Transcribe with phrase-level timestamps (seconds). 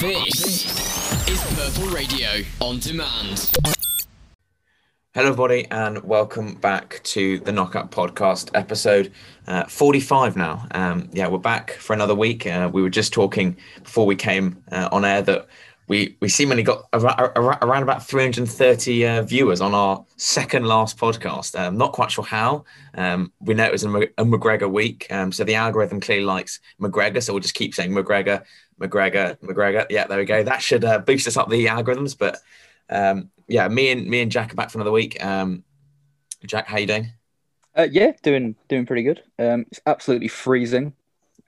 [0.00, 2.28] This is Purple Radio
[2.60, 3.50] on demand.
[5.12, 9.10] Hello, everybody, and welcome back to the Knockout Podcast, episode
[9.48, 10.68] uh, 45 now.
[10.70, 12.46] Um, yeah, we're back for another week.
[12.46, 15.48] Uh, we were just talking before we came uh, on air that
[15.88, 20.98] we, we seemingly got ar- ar- around about 330 uh, viewers on our second last
[20.98, 21.58] podcast.
[21.58, 22.64] Um, not quite sure how.
[22.94, 27.22] Um, we know it was a, McGregor week, um, so the algorithm clearly likes McGregor,
[27.22, 28.44] so we'll just keep saying McGregor,
[28.78, 29.86] McGregor, McGregor.
[29.88, 30.42] Yeah, there we go.
[30.42, 32.38] That should uh, boost us up the algorithms, but
[32.90, 35.24] um, yeah, me and me and Jack are back for another week.
[35.24, 35.64] Um,
[36.46, 37.12] Jack, how you doing?
[37.74, 39.22] Uh, yeah, doing doing pretty good.
[39.38, 40.92] Um, it's absolutely freezing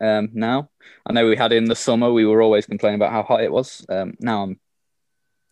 [0.00, 0.70] now.
[1.06, 2.12] I know we had in the summer.
[2.12, 3.84] We were always complaining about how hot it was.
[3.88, 4.60] Um, now I'm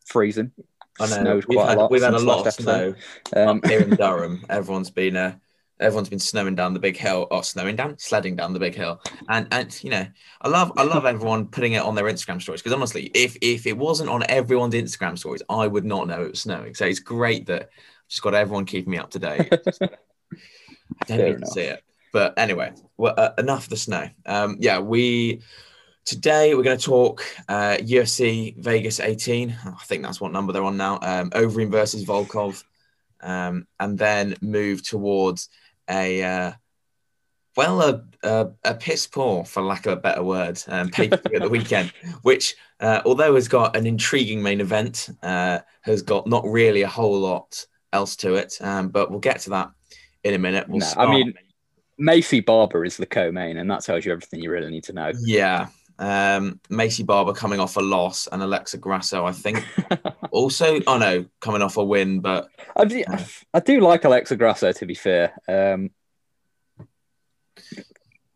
[0.07, 0.53] freezing.
[1.01, 2.95] I know Snowed we've quite had, a lot we've had a lot of snow.
[3.37, 4.45] Um, here in Durham.
[4.49, 5.37] Everyone's been uh,
[5.81, 9.01] everyone's been snowing down the big hill, or snowing down, sledding down the big hill,
[9.29, 10.07] and and you know,
[10.41, 13.67] I love I love everyone putting it on their Instagram stories because honestly, if if
[13.67, 16.75] it wasn't on everyone's Instagram stories, I would not know it was snowing.
[16.75, 19.49] So it's great that I've just got everyone keeping me up to date.
[21.01, 21.49] I don't Fair need to enough.
[21.51, 24.09] see it, but anyway, well, uh, enough of the snow.
[24.27, 25.43] Um, yeah, we.
[26.05, 29.55] Today we're going to talk uh, UFC Vegas 18.
[29.67, 30.99] I think that's what number they're on now.
[31.03, 32.65] Um, Overeem versus Volkov,
[33.21, 35.51] um, and then move towards
[35.91, 36.53] a uh,
[37.57, 41.17] well a, a a piss poor, for lack of a better word, um, pay per
[41.17, 41.93] view at the weekend.
[42.23, 46.89] Which, uh, although has got an intriguing main event, uh, has got not really a
[46.89, 48.57] whole lot else to it.
[48.61, 49.71] Um, but we'll get to that
[50.25, 50.69] in a minute.
[50.69, 51.35] We'll No, I mean-
[52.01, 55.13] Maycee Barber is the co-main, and that tells you everything you really need to know.
[55.21, 55.69] Yeah.
[55.99, 59.65] Um, Maycee Barber coming off a loss and Alexa Grasso, I think,
[60.31, 63.03] also, oh no, coming off a win, but I do,
[63.53, 65.33] I do like Alexa Grasso, to be fair.
[65.49, 65.91] Um,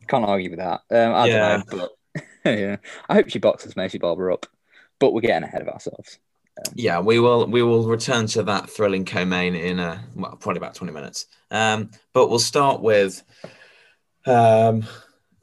[0.08, 0.80] can't argue with that.
[0.90, 1.56] Um, I Yeah.
[1.62, 2.22] don't know, but
[2.58, 2.76] yeah,
[3.08, 4.46] I hope she boxes Maycee Barber up,
[4.98, 6.18] but we're getting ahead of ourselves.
[6.74, 10.74] Yeah, we will we will return to that thrilling co-main in uh well, probably about
[10.74, 11.26] 20 minutes.
[11.50, 13.22] Um, but we'll start with
[14.26, 14.84] um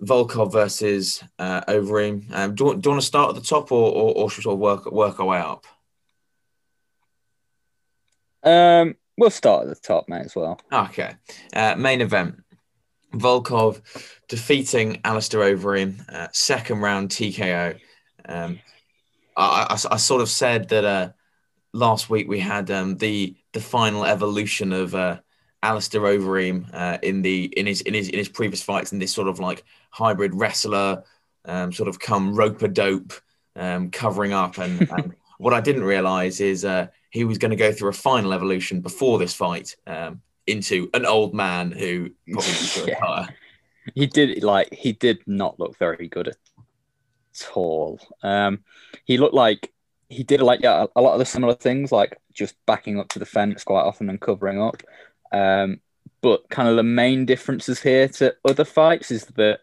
[0.02, 2.34] Volkov versus uh, Overeem.
[2.34, 4.30] Um, do, you want, do you want to start at the top or, or, or
[4.30, 5.66] should we sort of work work our way up?
[8.44, 10.60] Um, we'll start at the top, mate, as well.
[10.72, 11.16] Okay.
[11.54, 12.42] Uh, main event.
[13.14, 13.82] Volkov
[14.28, 17.80] defeating Alistair Overeem, uh, second round TKO.
[18.26, 18.60] Um,
[19.40, 21.10] I, I, I sort of said that uh,
[21.74, 25.20] last week we had um, the the final evolution of uh,
[25.64, 29.14] Alistair Overeem uh, in the in his in his in his previous fights in this
[29.14, 31.04] sort of like hybrid wrestler,
[31.46, 33.14] um, sort of come rope a dope,
[33.56, 34.58] um, covering up.
[34.58, 37.94] And, and what I didn't realize is uh, he was going to go through a
[37.94, 42.96] final evolution before this fight um, into an old man who probably Yeah.
[42.96, 43.36] retire.
[43.96, 46.38] He did like he did not look very good at
[47.54, 48.00] all.
[48.24, 48.64] Um,
[49.06, 49.72] he looked like
[50.10, 53.20] he did like yeah, a lot of the similar things, like just backing up to
[53.20, 54.82] the fence quite often and covering up.
[55.32, 55.80] Um,
[56.22, 59.60] but kind of the main differences here to other fights is that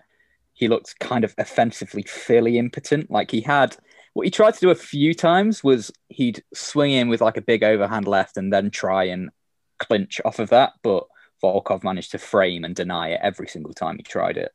[0.54, 3.10] he looked kind of offensively fairly impotent.
[3.10, 3.76] Like he had
[4.14, 7.42] what he tried to do a few times was he'd swing in with like a
[7.42, 9.30] big overhand left and then try and
[9.78, 11.04] clinch off of that, but
[11.42, 14.52] Volkov managed to frame and deny it every single time he tried it.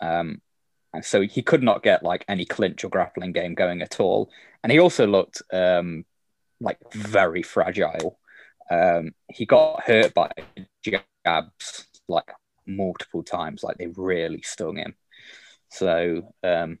[0.00, 0.40] Um,
[1.02, 4.30] so he could not get like any clinch or grappling game going at all.
[4.62, 6.04] And he also looked um,
[6.60, 8.18] like very fragile.
[8.70, 10.30] Um, he got hurt by
[10.82, 12.30] jabs like
[12.66, 14.94] multiple times, like they really stung him.
[15.70, 16.78] So um,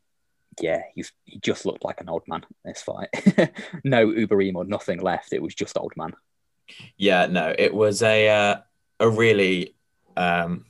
[0.60, 3.08] yeah, he's he just looked like an old man in this fight.
[3.84, 5.32] no Overeem or nothing left.
[5.32, 6.14] It was just old man.
[6.96, 8.56] Yeah, no, it was a uh,
[9.00, 9.74] a really
[10.16, 10.66] um,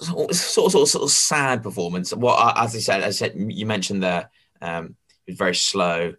[0.00, 2.12] sort of, sort of sort of sad performance.
[2.12, 5.54] What I- as I said, as I said, you mentioned there, um, he was very
[5.54, 6.14] slow.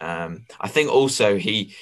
[0.00, 1.74] Um, I think also he,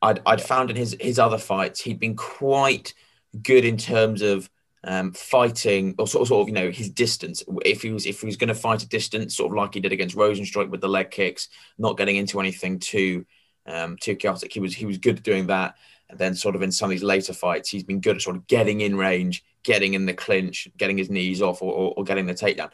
[0.00, 2.94] I'd, I'd found in his his other fights, he'd been quite
[3.42, 4.48] good in terms of
[4.84, 7.42] um, fighting or sort of, sort of you know his distance.
[7.64, 9.80] If he was if he was going to fight a distance, sort of like he
[9.80, 13.26] did against Rozenstruik with the leg kicks, not getting into anything too
[13.66, 14.52] um, too chaotic.
[14.52, 15.74] He was he was good at doing that.
[16.08, 18.36] And then sort of in some of these later fights, he's been good at sort
[18.36, 22.04] of getting in range, getting in the clinch, getting his knees off, or, or, or
[22.04, 22.70] getting the takedown.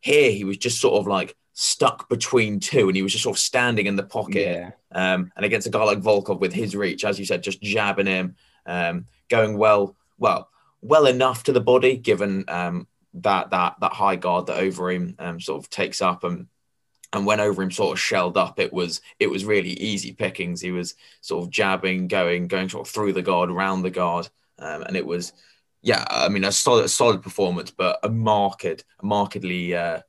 [0.00, 3.36] Here, he was just sort of like stuck between two, and he was just sort
[3.36, 4.46] of standing in the pocket.
[4.46, 4.70] Yeah.
[4.92, 8.06] Um, and against a guy like Volkov with his reach, as you said, just jabbing
[8.06, 10.48] him, um, going well, well,
[10.80, 15.40] well enough to the body, given um, that that that high guard that Overeem um,
[15.40, 16.46] sort of takes up, and
[17.12, 20.60] and when him, sort of shelled up, it was it was really easy pickings.
[20.60, 24.28] He was sort of jabbing, going, going sort of through the guard, around the guard,
[24.60, 25.32] um, and it was,
[25.82, 30.00] yeah, I mean, a solid, solid performance, but a marked, markedly uh,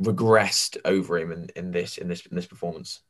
[0.00, 3.00] regressed Overeem in, in this in this in this performance.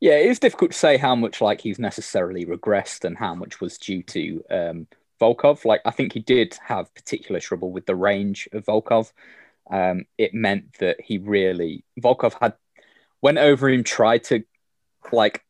[0.00, 3.60] Yeah, it is difficult to say how much like he's necessarily regressed and how much
[3.60, 4.86] was due to um,
[5.20, 5.64] Volkov.
[5.64, 9.12] Like I think he did have particular trouble with the range of Volkov.
[9.70, 12.54] Um, it meant that he really Volkov had
[13.20, 14.44] went over him, tried to
[15.12, 15.44] like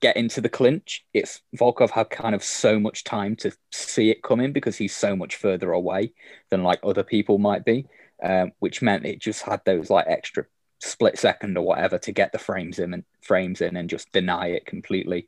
[0.00, 1.04] get into the clinch.
[1.14, 5.14] It's Volkov had kind of so much time to see it coming because he's so
[5.14, 6.12] much further away
[6.50, 7.86] than like other people might be,
[8.22, 10.46] um, which meant it just had those like extra
[10.80, 14.48] split second or whatever to get the frames in and frames in and just deny
[14.48, 15.26] it completely.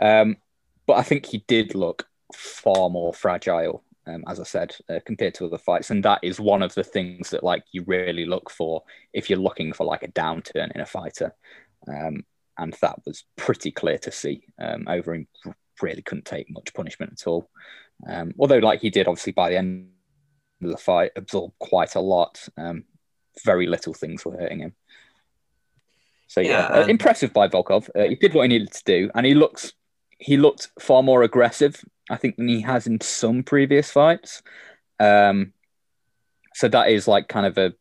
[0.00, 0.38] Um,
[0.86, 5.34] but I think he did look far more fragile, um, as I said, uh, compared
[5.34, 8.50] to other fights, and that is one of the things that like you really look
[8.50, 8.82] for
[9.12, 11.34] if you're looking for like a downturn in a fighter.
[11.86, 12.24] Um,
[12.58, 14.44] and that was pretty clear to see.
[14.58, 15.26] Um, Overeem
[15.82, 17.50] really couldn't take much punishment at all.
[18.06, 19.88] Um, although, like he did, obviously by the end
[20.62, 22.46] of the fight, absorb quite a lot.
[22.56, 22.84] Um,
[23.44, 24.74] very little things were hurting him.
[26.26, 27.88] So yeah, yeah uh, impressive by Volkov.
[27.94, 29.72] Uh, he did what he needed to do, and he looks
[30.18, 34.42] he looked far more aggressive, I think, than he has in some previous fights.
[35.00, 35.52] Um,
[36.54, 37.74] so that is like kind of a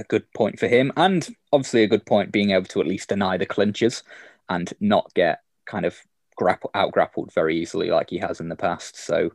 [0.00, 3.08] a good point for him, and obviously a good point being able to at least
[3.08, 4.02] deny the clinches
[4.48, 5.96] and not get kind of
[6.36, 8.96] grapple out grappled very easily like he has in the past.
[8.96, 9.30] So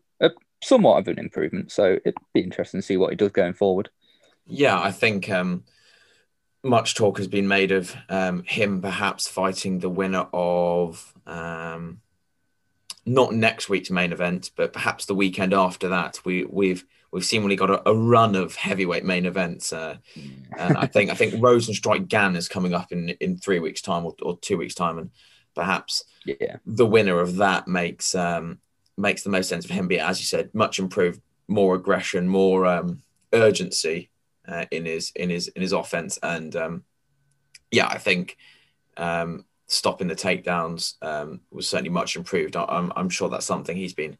[0.65, 1.71] somewhat of an improvement.
[1.71, 3.89] So it'd be interesting to see what he does going forward.
[4.47, 5.63] Yeah, I think um,
[6.63, 12.01] much talk has been made of um, him perhaps fighting the winner of um,
[13.06, 16.19] not next week's main event, but perhaps the weekend after that.
[16.25, 16.83] We we've
[17.15, 19.95] we've seemingly got a, a run of heavyweight main events, uh,
[20.59, 24.06] and I think I think Rozenstruik Gane is coming up in in three weeks' time
[24.06, 25.09] or, or two weeks' time, and
[25.56, 26.57] perhaps yeah.
[26.65, 28.59] the winner of that makes um,
[28.97, 29.88] makes the most sense for him.
[29.88, 33.01] Be as you said, much improved, more aggression, more um,
[33.31, 34.09] urgency
[34.45, 36.83] uh, in his in his in his offense, and um,
[37.71, 38.35] yeah, I think
[38.97, 42.57] um, stopping the takedowns um, was certainly much improved.
[42.57, 44.17] I, am I'm sure that's something he's been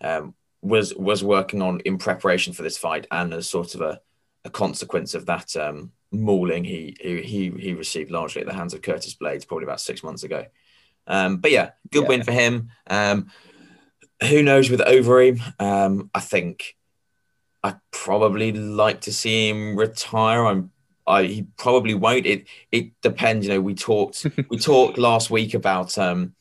[0.00, 4.00] um, was was working on in preparation for this fight, and as sort of a,
[4.44, 8.82] a consequence of that um, mauling he, he he received largely at the hands of
[8.82, 10.46] Curtis Blaydes, probably about six months ago.
[11.06, 12.08] Um, but yeah, good yeah.
[12.08, 12.70] win for him.
[12.88, 13.30] Um,
[14.28, 15.40] who knows with Overeem?
[15.60, 16.76] Um, I think
[17.62, 20.44] I'd probably like to see him retire.
[20.44, 20.70] I'm
[21.06, 22.26] I, he probably won't.
[22.26, 23.46] It it depends.
[23.46, 26.34] You know, we talked we talked last week about um,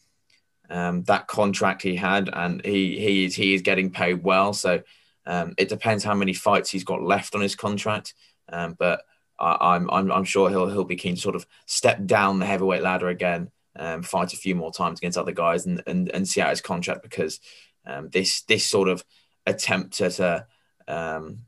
[0.69, 4.53] um, that contract he had, and he he is he is getting paid well.
[4.53, 4.81] So
[5.25, 8.13] um, it depends how many fights he's got left on his contract.
[8.51, 9.01] Um, but
[9.39, 12.39] I, am I'm, I'm I'm sure he'll he'll be keen to sort of step down
[12.39, 16.09] the heavyweight ladder again, um, fight a few more times against other guys, and and,
[16.09, 17.39] and see out his contract because
[17.85, 19.03] um, this this sort of
[19.45, 20.45] attempt at a
[20.87, 21.39] um,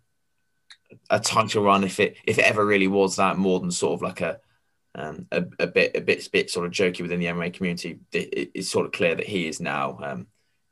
[1.10, 4.02] a title run if it if it ever really was that more than sort of
[4.02, 4.40] like a
[4.96, 8.00] um, a, a, bit a bit bit sort of jokey within the MMA community.
[8.12, 10.28] It, it's sort of clear that he is now um,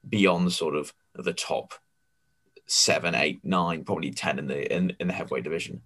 [0.07, 1.73] beyond sort of the top
[2.67, 5.81] seven, eight, nine, probably ten in the in, in the heavyweight division.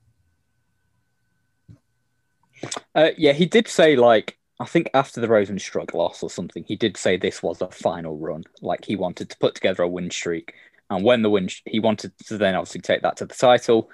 [2.96, 6.76] Uh, yeah, he did say like I think after the Rozenstruik loss or something, he
[6.76, 8.44] did say this was the final run.
[8.62, 10.54] Like he wanted to put together a win streak,
[10.90, 13.90] and when the win, he wanted to then obviously take that to the title.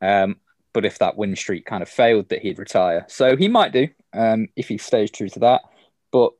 [0.00, 0.36] Um,
[0.74, 3.06] but if that win streak kind of failed, that he'd retire.
[3.08, 5.62] So he might do um, if he stays true to that.
[6.10, 6.32] But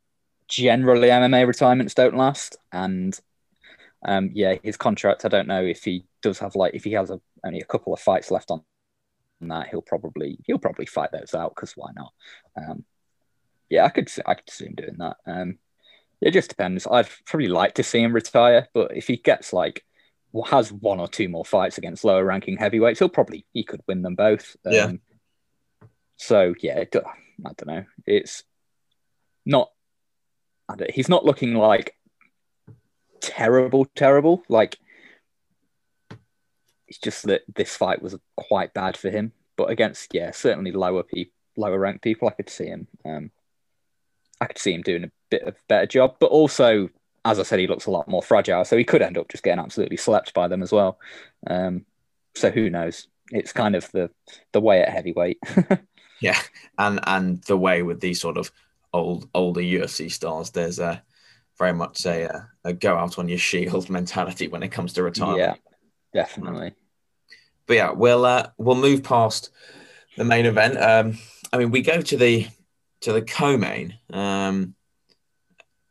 [0.49, 2.59] generally, MMA retirements don't last.
[2.73, 3.18] And
[4.04, 7.11] um, yeah, his contract, I don't know if he does have like, if he has
[7.11, 8.62] a, only a couple of fights left on
[9.40, 12.12] that, he'll probably, he'll probably fight those out because why not?
[12.56, 12.85] Um,
[13.70, 15.16] yeah, I could, I could see him doing that.
[15.26, 15.59] Um,
[16.20, 16.88] it just depends.
[16.90, 19.85] I'd probably like to see him retire, but if he gets like
[20.43, 24.03] has one or two more fights against lower ranking heavyweights, he'll probably he could win
[24.03, 24.57] them both.
[24.67, 24.93] Um, yeah.
[26.17, 27.85] So yeah, it, I don't know.
[28.07, 28.43] It's
[29.47, 29.71] not.
[30.76, 31.95] Don't, he's not looking like
[33.21, 34.43] terrible, terrible.
[34.49, 34.79] Like
[36.88, 39.33] it's just that this fight was quite bad for him.
[39.57, 42.88] But against yeah, certainly lower people, lower ranked people, I could see him.
[43.05, 43.31] Um,
[44.41, 46.17] I could see him doing a bit of better job.
[46.19, 46.88] But also
[47.25, 49.43] as I said, he looks a lot more fragile, so he could end up just
[49.43, 50.99] getting absolutely slept by them as well.
[51.47, 51.87] Um,
[52.35, 53.09] so who knows?
[53.31, 54.11] It's kind of the
[54.52, 55.38] the way at heavyweight.
[56.21, 56.38] yeah,
[56.78, 58.50] and and the way with these sort of
[58.93, 61.02] old older UFC stars, there's a
[61.59, 65.38] very much a, a go out on your shield mentality when it comes to retirement.
[65.38, 65.54] Yeah,
[66.12, 66.75] definitely.
[67.66, 69.50] But yeah, we'll uh, we'll move past
[70.16, 70.76] the main event.
[70.78, 71.19] Um,
[71.52, 72.49] I mean, we go to the
[73.00, 73.97] to the co-main.
[74.12, 74.75] Um,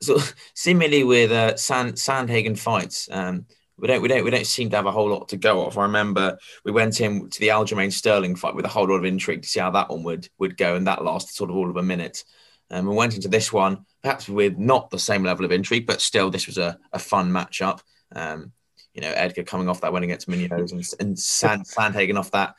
[0.05, 0.19] so
[0.53, 3.45] seemingly with uh, Sand, Sandhagen fights, um,
[3.77, 5.77] we don't we don't we don't seem to have a whole lot to go off.
[5.77, 9.05] I remember we went in to the Aljamain Sterling fight with a whole lot of
[9.05, 11.69] intrigue to see how that one would would go, and that lasted sort of all
[11.69, 12.23] of a minute.
[12.69, 15.87] And um, we went into this one perhaps with not the same level of intrigue,
[15.87, 17.79] but still this was a, a fun matchup.
[18.13, 18.51] Um,
[18.93, 22.55] you know, Edgar coming off that win against Munoz and, and Sand, Sandhagen off that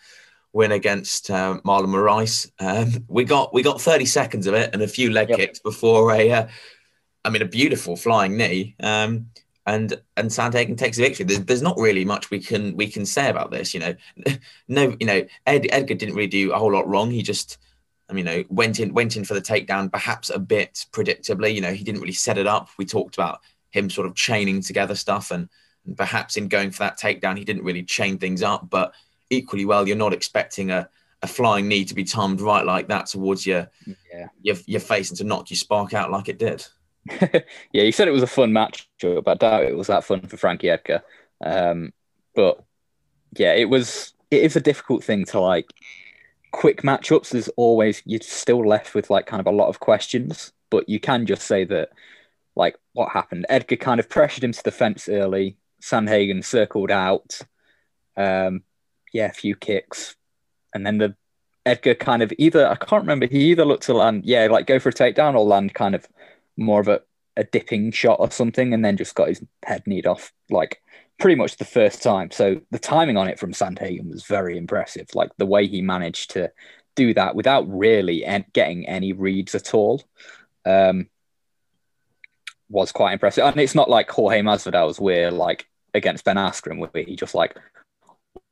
[0.52, 2.50] win against uh, Marlon Moraes.
[2.58, 5.38] Um, we got we got 30 seconds of it and a few leg yep.
[5.38, 6.46] kicks before a, uh,
[7.25, 8.76] I mean, a beautiful flying knee.
[8.81, 9.26] Um,
[9.66, 11.25] and and Sandhagen takes the victory.
[11.25, 13.73] There's, there's, not really much we can we can say about this.
[13.73, 13.95] You know,
[14.69, 17.11] no, you know, Ed, Edgar didn't really do a whole lot wrong.
[17.11, 17.59] He just,
[18.09, 21.54] I mean, you know, went in went in for the takedown, perhaps a bit predictably.
[21.54, 22.69] You know, he didn't really set it up.
[22.78, 23.40] We talked about
[23.71, 25.49] him sort of chaining together stuff, and,
[25.87, 28.69] and perhaps in going for that takedown, he didn't really chain things up.
[28.69, 28.93] But
[29.31, 30.90] equally well, you're not expecting a
[31.23, 34.26] a flying knee to be timed right like that towards your yeah.
[34.43, 36.66] your, your face and to knock your spark out like it did.
[37.73, 40.23] yeah, you said it was a fun match, but I doubt it was that fun
[40.23, 41.02] for Frankie Edgar.
[41.44, 41.92] Um,
[42.34, 42.64] but
[43.37, 44.12] yeah, it was.
[44.30, 45.66] It is a difficult thing to like.
[46.52, 47.30] Quick matchups.
[47.30, 51.00] There's always you're still left with like kind of a lot of questions, but you
[51.00, 51.90] can just say that
[52.56, 53.46] like what happened.
[53.49, 55.56] Edgar kind of pressured him to the fence early.
[55.82, 57.40] Sandhagen circled out.
[58.16, 58.62] Um,
[59.12, 60.14] yeah, a few kicks,
[60.73, 61.16] and then the
[61.66, 63.26] Edgar kind of either I can't remember.
[63.26, 66.06] He either looked to land, yeah, like go for a takedown or land kind of
[66.56, 67.00] more of a,
[67.37, 70.80] a dipping shot or something, and then just got his head kneed off like
[71.18, 72.30] pretty much the first time.
[72.30, 75.08] So the timing on it from Sandhagen was very impressive.
[75.14, 76.50] Like the way he managed to
[76.96, 80.02] do that without really getting any reads at all
[80.64, 81.08] um,
[82.68, 83.44] was quite impressive.
[83.44, 87.56] And it's not like Jorge Masvidal's where like against Ben Askren where he just like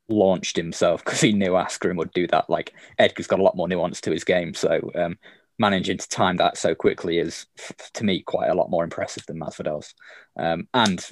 [0.09, 2.49] launched himself because he knew Askren would do that.
[2.49, 5.19] Like Edgar's got a lot more nuance to his game, so um,
[5.59, 7.47] managing to time that so quickly is,
[7.95, 9.95] to me, quite a lot more impressive than Masvidal's.
[10.37, 11.07] Um, and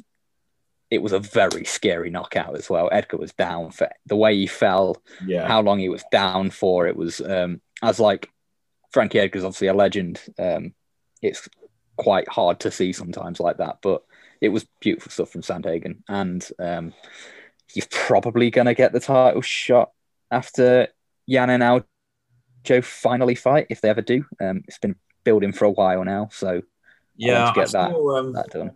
[0.90, 2.88] it was a very scary knockout as well.
[2.90, 5.46] Edgar was down for the way he fell, yeah.
[5.46, 6.88] how long he was down for.
[6.88, 8.28] It was um, as like
[8.90, 10.20] Frankie Edgar's obviously a legend.
[10.38, 10.74] Um,
[11.22, 11.48] it's
[11.96, 14.02] quite hard to see sometimes like that, but
[14.40, 16.92] it was beautiful stuff from Sandhagen, and um,
[17.72, 19.90] he's probably going to get the title shot
[20.30, 20.88] after
[21.26, 21.84] Yan and Al
[22.64, 24.24] Joe finally fight if they ever do.
[24.40, 26.62] Um, it's been building for a while now, so
[27.16, 28.72] yeah, to get saw, that, um, that done.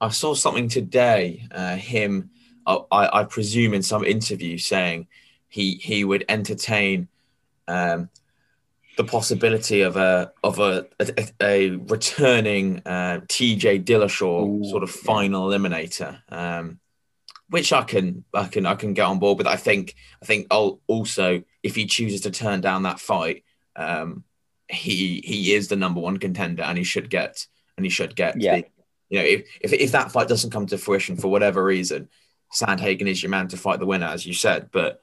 [0.00, 1.46] I saw something today.
[1.50, 2.30] Uh, him,
[2.66, 5.08] I, I, presume, in some interview saying
[5.48, 7.08] he he would entertain
[7.66, 8.08] um,
[8.96, 14.90] the possibility of a of a a, a returning uh, TJ Dillashaw Ooh, sort of
[14.90, 15.58] final yeah.
[15.58, 16.32] eliminator.
[16.32, 16.80] Um,
[17.50, 19.46] which I can I can I can get on board with.
[19.46, 23.44] I think I think I'll also if he chooses to turn down that fight,
[23.76, 24.24] um,
[24.68, 27.46] he he is the number one contender and he should get
[27.76, 28.56] and he should get yeah.
[28.56, 28.64] The,
[29.10, 32.08] you know if, if if that fight doesn't come to fruition for whatever reason,
[32.54, 34.70] Sandhagen is your man to fight the winner, as you said.
[34.72, 35.02] But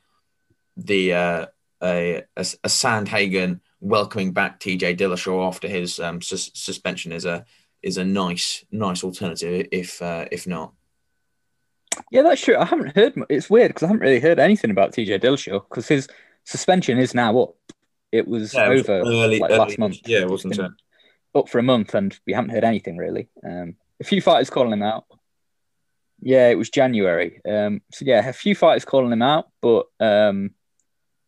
[0.75, 1.45] the uh,
[1.83, 7.45] a, a, a Sandhagen welcoming back TJ Dillashaw after his um, sus- suspension is a
[7.83, 10.73] is a nice nice alternative if uh, if not.
[12.11, 12.57] Yeah, that's true.
[12.57, 13.13] I haven't heard.
[13.29, 16.07] It's weird because I haven't really heard anything about TJ Dillashaw because his
[16.45, 17.55] suspension is now up.
[18.11, 19.97] It was yeah, it over was early, like early, last month.
[20.05, 20.71] Yeah, it wasn't it?
[21.33, 23.27] Up for a month, and we haven't heard anything really.
[23.43, 25.05] Um, a few fighters calling him out.
[26.21, 27.41] Yeah, it was January.
[27.47, 30.51] Um, so yeah, a few fighters calling him out, but um,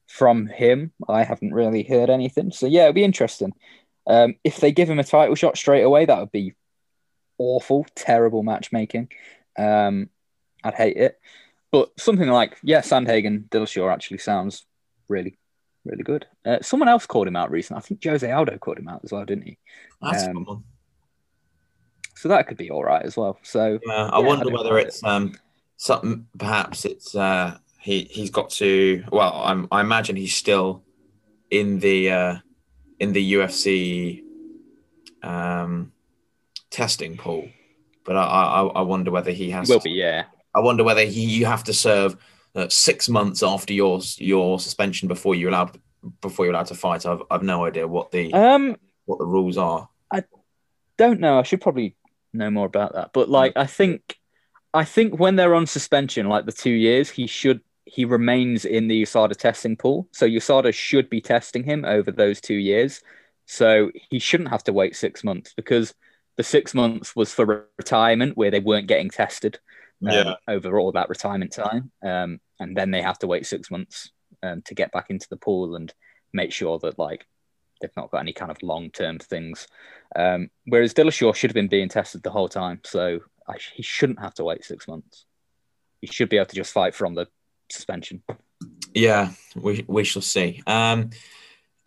[0.07, 2.51] from him, I haven't really heard anything.
[2.51, 3.53] So yeah, it'll be interesting.
[4.07, 6.53] Um, if they give him a title shot straight away, that would be
[7.37, 9.09] awful, terrible matchmaking.
[9.57, 10.09] Um,
[10.63, 11.19] I'd hate it.
[11.71, 14.65] But something like, yeah, Sandhagen, Dillashaw actually sounds
[15.07, 15.37] really,
[15.85, 16.25] really good.
[16.45, 17.79] Uh, someone else called him out recently.
[17.79, 19.57] I think Jose Aldo called him out as well, didn't he?
[20.01, 20.63] That's um.
[22.15, 23.37] So that could be all right as well.
[23.43, 25.07] So yeah, I yeah, wonder I whether it's it.
[25.07, 25.35] um
[25.77, 26.27] something.
[26.37, 29.03] Perhaps it's uh he he's got to.
[29.11, 30.83] Well, I'm, I imagine he's still
[31.51, 32.35] in the uh
[32.99, 34.23] in the UFC
[35.23, 35.91] um
[36.71, 37.49] testing pool,
[38.03, 39.67] but I I, I wonder whether he has.
[39.67, 40.25] He will to, be, yeah.
[40.55, 42.17] I wonder whether he you have to serve
[42.57, 45.79] uh, six months after your your suspension before you're allowed
[46.21, 47.05] before you're allowed to fight.
[47.05, 49.87] I've I've no idea what the um what the rules are.
[50.11, 50.23] I
[50.97, 51.39] don't know.
[51.39, 51.95] I should probably
[52.33, 53.11] know more about that.
[53.13, 54.17] But like, I think
[54.73, 58.87] I think when they're on suspension, like the two years, he should he remains in
[58.87, 60.07] the USADA testing pool.
[60.11, 63.01] So USADA should be testing him over those two years.
[63.45, 65.93] So he shouldn't have to wait six months because
[66.35, 69.59] the six months was for retirement where they weren't getting tested
[70.05, 70.33] um, yeah.
[70.47, 71.91] over all that retirement time.
[72.03, 74.11] Um, and then they have to wait six months
[74.43, 75.93] um, to get back into the pool and
[76.33, 77.25] make sure that like
[77.81, 79.67] they've not got any kind of long term things.
[80.15, 84.19] Um, whereas Dillashaw should have been being tested the whole time, so I, he shouldn't
[84.19, 85.25] have to wait six months.
[86.01, 87.27] he should be able to just fight from the
[87.71, 88.21] suspension.
[88.93, 90.61] Yeah, we we shall see.
[90.65, 91.11] Um,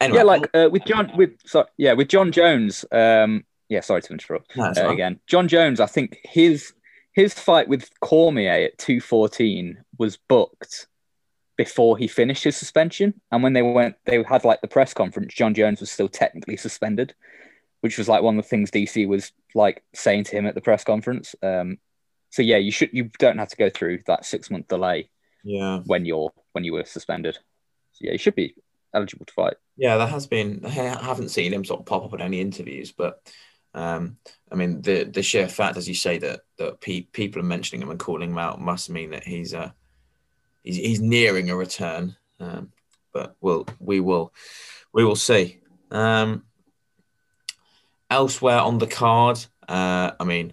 [0.01, 2.85] anyway, Yeah, like uh, with Jon, with sorry, yeah, with Jon Jones.
[2.93, 5.21] Um, yeah, sorry to interrupt No, uh, again.
[5.27, 6.73] Jon Jones, I think his
[7.13, 10.87] his fight with Cormier at two fourteen was booked
[11.57, 15.35] before he finished his suspension, and when they went, they had like the press conference.
[15.35, 17.15] Jon Jones was still technically suspended,
[17.81, 20.61] which was like one of the things DC was like saying to him at the
[20.61, 21.35] press conference.
[21.43, 21.79] Um,
[22.31, 25.11] so yeah, you should you don't have to go through that six month delay
[25.45, 27.37] yeah, when you're when you were suspended.
[27.93, 28.55] So yeah, you should be
[28.95, 29.55] eligible to fight.
[29.77, 30.65] yeah, there has been.
[30.65, 33.21] I haven't seen him sort of pop up in any interviews, but
[33.75, 34.17] um,
[34.51, 37.83] I mean, the the sheer fact, as you say, that that pe- people are mentioning
[37.83, 39.71] him and calling him out must mean that he's uh
[40.63, 42.17] he's he's nearing a return.
[42.41, 42.73] Um,
[43.13, 44.33] but we'll we will
[44.93, 45.61] we will see.
[45.91, 46.45] Um,
[48.11, 50.53] elsewhere on the card, uh, I mean,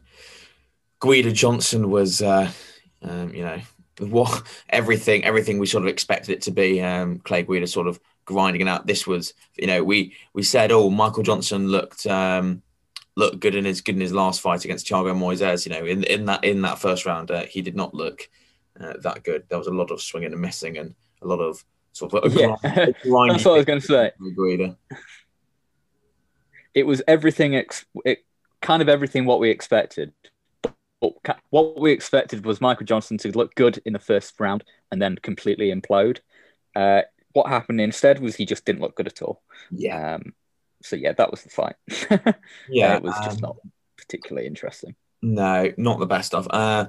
[1.02, 2.52] Guida Johnson was, uh,
[3.02, 3.60] um, you know,
[4.00, 6.82] what everything everything we sort of expected it to be.
[6.82, 8.86] Um, Clay Guida sort of grinding it out.
[8.86, 12.62] This was, you know, we we said, oh, Michael Johnson looked um,
[13.18, 15.66] looked good in his good in his last fight against Thiago Moises.
[15.66, 18.30] You know, in in that in that first round, uh, he did not look
[18.80, 19.44] uh, that good.
[19.50, 22.56] There was a lot of swinging and missing, and a lot of sort of Yeah,
[22.62, 24.12] that's what I was going to say.
[26.76, 28.24] It was everything, ex- it,
[28.62, 30.14] kind of everything what we expected.
[31.02, 35.02] But What we expected was Michael Johnson to look good in the first round and
[35.02, 36.20] then completely implode.
[36.76, 37.02] Uh,
[37.34, 39.42] what happened instead was he just didn't look good at all.
[39.72, 40.34] Yeah, Um,
[40.82, 41.76] so yeah, that was the fight.
[42.70, 43.58] yeah, it was just um, not
[43.98, 44.96] particularly interesting.
[45.22, 46.48] No, not the best of.
[46.50, 46.86] Uh,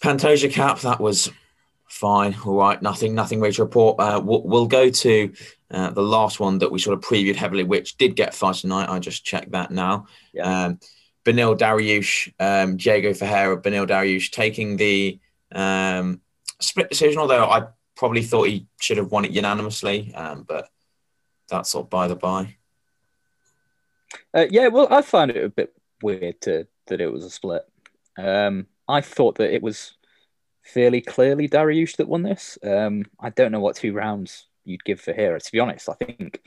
[0.00, 1.30] Pantoja Kape, that was
[1.88, 2.34] fine.
[2.44, 4.00] All right, nothing, nothing to report.
[4.00, 5.32] Uh, we'll, we'll go to
[5.70, 8.88] uh, the last one that we sort of previewed heavily, which did get fight tonight.
[8.88, 10.06] I just checked that now.
[10.32, 10.64] Yeah.
[10.64, 10.80] Um,
[11.24, 15.20] Beneil Dariush, um, Diego Ferreira, Beneil Dariush taking the
[15.52, 16.20] um,
[16.60, 20.68] split decision, although I probably thought he should have won it unanimously, um, but
[21.48, 22.56] that's sort of by the by.
[24.34, 27.62] Uh, yeah, well, I found it a bit weird to, that it was a split.
[28.18, 29.94] Um, I thought that it was
[30.62, 32.58] fairly clearly Dariush that won this.
[32.62, 35.38] Um, I don't know what two rounds you'd give for here.
[35.38, 36.40] To be honest, I think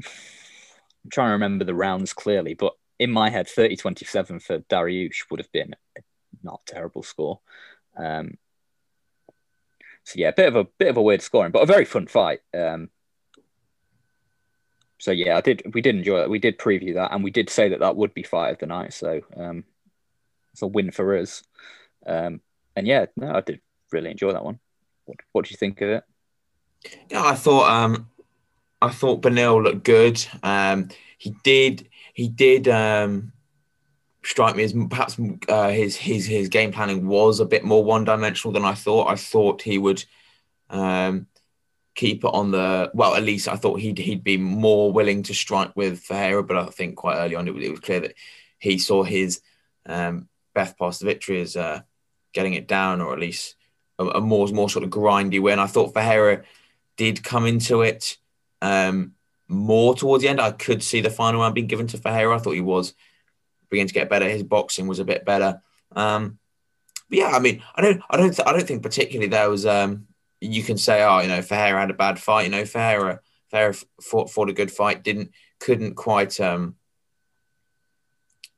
[0.04, 5.30] I'm trying to remember the rounds clearly, but in my head, 30 27 for Dariush
[5.30, 6.00] would have been a
[6.42, 7.40] not terrible score.
[7.96, 8.38] Um,
[10.04, 12.06] so yeah, a bit of a bit of a weird scoring, but a very fun
[12.06, 12.40] fight.
[12.52, 12.90] Um,
[15.04, 15.74] so yeah, I did.
[15.74, 16.30] We did enjoy it.
[16.30, 18.64] We did preview that, and we did say that that would be fight of the
[18.64, 18.94] night.
[18.94, 19.64] So um,
[20.54, 21.42] it's a win for us.
[22.06, 22.40] Um,
[22.74, 23.60] and yeah, no, I did
[23.92, 24.60] really enjoy that one.
[25.04, 26.04] What, what do you think of it?
[27.10, 28.08] Yeah, I thought um,
[28.80, 30.24] I thought Beneil looked good.
[30.42, 30.88] Um,
[31.18, 33.34] he did he did um,
[34.22, 35.18] strike me as perhaps
[35.50, 39.10] uh, his his his game planning was a bit more one dimensional than I thought.
[39.10, 40.02] I thought he would
[40.70, 41.26] um,
[41.94, 43.14] keep it on the well.
[43.14, 46.66] At least I thought he'd he'd be more willing to strike with Ferreira, but I
[46.66, 48.14] think quite early on it, it was clear that
[48.58, 49.40] he saw his
[49.86, 51.80] um, Beth past the victory as uh,
[52.32, 53.56] getting it down, or at least
[53.98, 55.58] a, a more more sort of grindy win.
[55.58, 56.44] I thought Ferreira
[56.96, 58.18] did come into it
[58.62, 59.12] um,
[59.48, 60.40] more towards the end.
[60.40, 62.34] I could see the final round being given to Ferreira.
[62.34, 62.94] I thought he was
[63.68, 64.28] beginning to get better.
[64.28, 65.60] His boxing was a bit better.
[65.94, 66.38] Um,
[67.08, 69.66] but yeah, I mean, I don't, I don't, th- I don't think particularly there was.
[69.66, 70.08] Um,
[70.40, 72.44] you can say, oh, you know, Ferreira had a bad fight.
[72.44, 73.20] You know, Ferreira,
[73.50, 75.04] Ferreira fought, fought a good fight.
[75.04, 76.76] Didn't, couldn't quite um,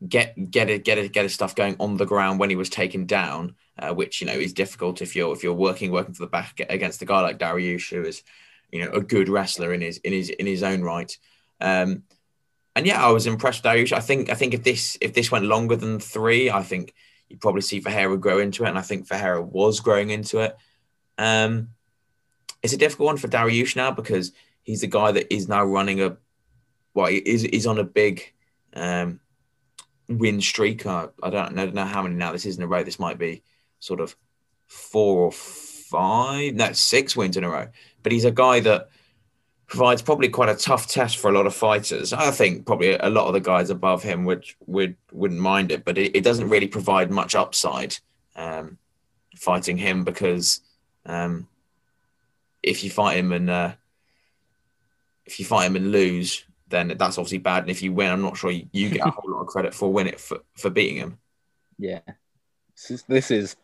[0.07, 2.69] get get it, get it, get his stuff going on the ground when he was
[2.69, 6.25] taken down uh, which you know is difficult if you're if you're working working for
[6.25, 8.23] the back against a guy like Dariush, who is
[8.73, 11.17] you know a good wrestler in his in his in his own right.
[11.61, 12.05] Um,
[12.75, 13.93] and yeah, I was impressed with Dariush.
[13.93, 16.95] I think I think if this if this went longer than three, I think
[17.29, 20.57] you'd probably see Ferreira grow into it, and I think Ferreira was growing into it.
[21.19, 21.71] Um,
[22.63, 26.01] it's a difficult one for Dariush now because he's the guy that is now running
[26.03, 26.17] a
[26.95, 28.33] well, is is on a big
[28.75, 29.21] um,
[30.09, 30.87] win streak.
[30.87, 32.83] I, I don't know, I don't know how many now this is in a row.
[32.83, 33.43] This might be
[33.81, 34.17] sort of
[34.67, 37.69] four or five, no, six wins in a row.
[38.03, 38.89] But he's a guy that
[39.67, 42.13] provides probably quite a tough test for a lot of fighters.
[42.13, 45.85] I think probably a lot of the guys above him would would wouldn't mind it,
[45.85, 47.97] but it, it doesn't really provide much upside
[48.37, 48.79] um,
[49.37, 50.61] fighting him because
[51.07, 51.49] um,
[52.62, 53.73] if you fight him and uh,
[55.25, 57.62] if you fight him and lose, then that's obviously bad.
[57.62, 59.75] And if you win, I'm not sure you, you get a whole lot of credit
[59.75, 61.19] for win it for, for beating him.
[61.79, 62.01] Yeah,
[62.75, 63.57] this is, this is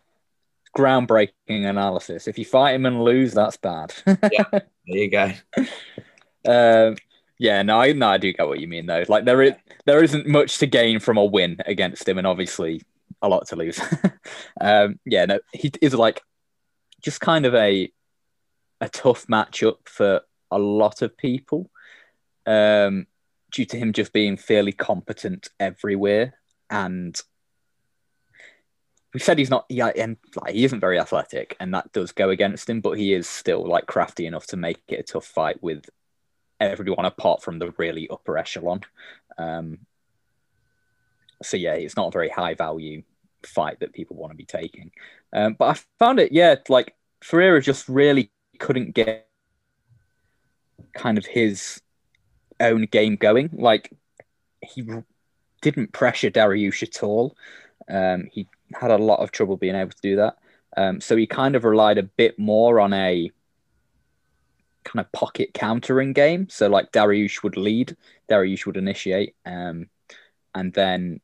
[0.76, 2.28] groundbreaking analysis.
[2.28, 3.94] If you fight him and lose, that's bad.
[4.06, 5.32] Yeah, there you go.
[6.46, 6.96] Um,
[7.38, 9.04] yeah, no, I, no, I do get what you mean though.
[9.08, 12.82] Like there is there isn't much to gain from a win against him, and obviously
[13.20, 13.80] a lot to lose.
[14.60, 16.22] um, yeah, no, he is like
[17.02, 17.90] just kind of a
[18.80, 21.70] a tough matchup for a lot of people
[22.46, 23.06] um,
[23.52, 26.34] due to him just being fairly competent everywhere.
[26.68, 27.18] And
[29.14, 32.30] we said he's not, yeah, and like, he isn't very athletic, and that does go
[32.30, 35.62] against him, but he is still like crafty enough to make it a tough fight
[35.62, 35.88] with
[36.58, 38.80] everyone apart from the really upper echelon.
[39.38, 39.78] Um,
[41.42, 43.02] so yeah, it's not a very high value
[43.46, 44.90] fight that people want to be taking.
[45.32, 49.28] Um, but I found it, yeah, like Ferreira just really couldn't get
[50.94, 51.80] kind of his
[52.60, 53.50] own game going.
[53.52, 53.92] Like
[54.62, 54.88] he
[55.60, 57.36] didn't pressure Dariush at all.
[57.88, 60.36] Um, he had a lot of trouble being able to do that.
[60.76, 63.30] Um, so he kind of relied a bit more on a
[64.84, 66.48] kind of pocket countering game.
[66.48, 67.96] So like Dariush would lead,
[68.28, 69.88] Dariush would initiate, um,
[70.54, 71.20] and then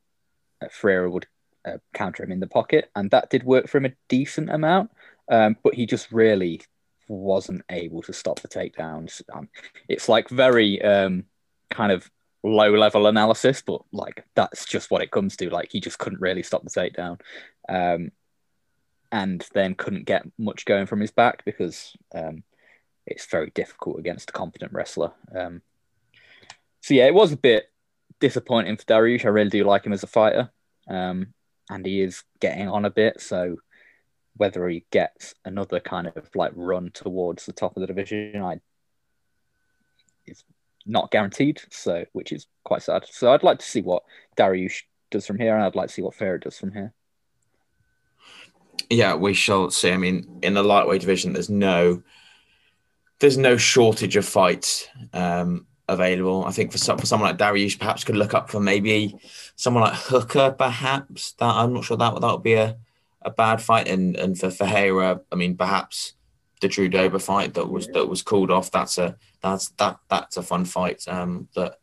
[0.71, 1.27] Ferreira would
[1.65, 4.91] uh, counter him in the pocket, and that did work for him a decent amount.
[5.31, 6.63] Um, but he just really
[7.09, 9.23] wasn't able to stop the takedowns.
[9.33, 9.49] Um,
[9.89, 11.25] it's like very um,
[11.71, 12.11] kind of
[12.43, 15.51] low level analysis, but like that's just what it comes to.
[15.51, 17.21] Like he just couldn't really stop the takedown,
[17.69, 18.13] um,
[19.11, 22.43] and then couldn't get much going from his back because um,
[23.07, 25.13] it's very difficult against a competent wrestler.
[25.35, 25.63] Um,
[26.83, 27.71] so yeah, it was a bit
[28.21, 29.25] disappointing for Dariush.
[29.25, 30.51] I really do like him as a fighter,
[30.89, 31.35] um,
[31.71, 33.21] and he is getting on a bit.
[33.21, 33.57] So
[34.37, 38.61] whether he gets another kind of like run towards the top of the division, I
[40.27, 40.45] is
[40.87, 41.61] not guaranteed.
[41.71, 43.05] So which is quite sad.
[43.11, 44.03] So I'd like to see what
[44.37, 46.93] Dariush does from here, and I'd like to see what Ferreira does from here.
[48.91, 49.93] Yeah, we shall see.
[49.93, 52.03] I mean, in the lightweight division, there's no
[53.21, 56.45] there's no shortage of fights um, available.
[56.45, 59.17] I think for some, for someone like Dariush, perhaps could look up for maybe
[59.57, 61.33] someone like Hooker, perhaps.
[61.33, 62.77] That I'm not sure that that would be a
[63.23, 63.89] a bad fight.
[63.89, 66.15] And and for Ferreira, I mean, perhaps
[66.61, 68.71] the Drew Dober fight that was that was called off.
[68.71, 71.79] That's a that's that that's a fun fight um, that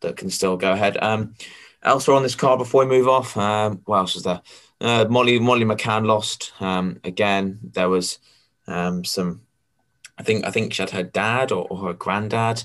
[0.00, 0.96] that can still go ahead.
[1.02, 1.34] Um,
[1.82, 4.42] elsewhere on this card, before we move off, um, what else was there?
[4.80, 7.58] Uh, Molly Molly McCann lost um, again.
[7.62, 8.18] There was
[8.66, 9.42] um, some.
[10.18, 12.64] I think I think she had her dad or, or her granddad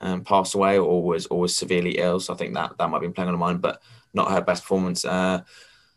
[0.00, 2.20] um, passed away or was or was severely ill.
[2.20, 3.82] So I think that that might have been playing on her mind, but
[4.14, 5.04] not her best performance.
[5.04, 5.42] Uh,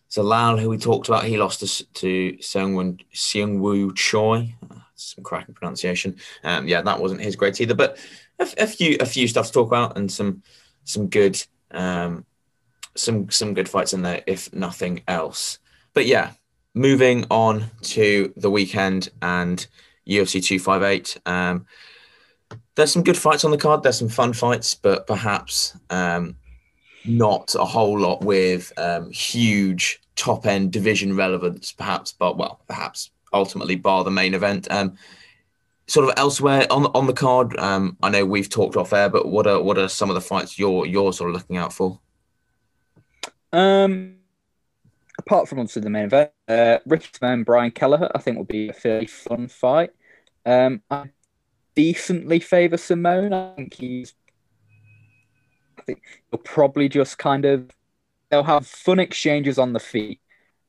[0.10, 4.54] Zalal, who we talked about, he lost to, to Seung Woo Choi.
[4.96, 6.18] Some cracking pronunciation.
[6.44, 7.98] Um, yeah, that wasn't his great either, but
[8.40, 10.44] a, a, few a few stuff to talk about and some
[10.84, 12.26] some good um,
[12.96, 15.60] some some good fights in there, if nothing else.
[15.94, 16.32] But yeah,
[16.74, 19.66] moving on to the weekend and
[20.08, 21.18] UFC 258.
[21.26, 21.66] Um,
[22.76, 23.84] there's some good fights on the card.
[23.84, 26.36] There's some fun fights, but perhaps um,
[27.06, 33.12] not a whole lot with um, huge top end division relevance, perhaps, but well, perhaps
[33.32, 34.68] ultimately bar the main event.
[34.72, 34.98] Um,
[35.88, 39.28] sort of elsewhere on on the card, um, I know we've talked off air, but
[39.28, 42.00] what are what are some of the fights you're you're sort of looking out for?
[43.52, 44.16] Um,
[45.20, 48.70] apart from obviously the main event, uh, Ricky Simone, Brian Kelleher, I think will be
[48.70, 49.92] a fairly fun fight.
[50.46, 51.10] Um, I
[51.76, 53.34] decently favour Simone.
[53.34, 54.14] I think he's.
[55.78, 57.70] I think he'll probably just kind of
[58.30, 60.20] they'll have fun exchanges on the feet,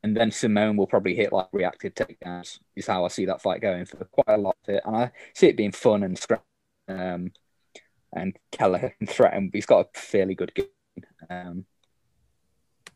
[0.03, 2.59] and then Simone will probably hit like reactive takedowns.
[2.77, 5.13] Is how I see that fight going for quite a lot of it, and I
[5.35, 6.21] see it being fun and
[6.89, 7.33] um,
[8.13, 9.51] and Keller can threaten.
[9.53, 10.67] He's got a fairly good game.
[11.31, 11.65] Um,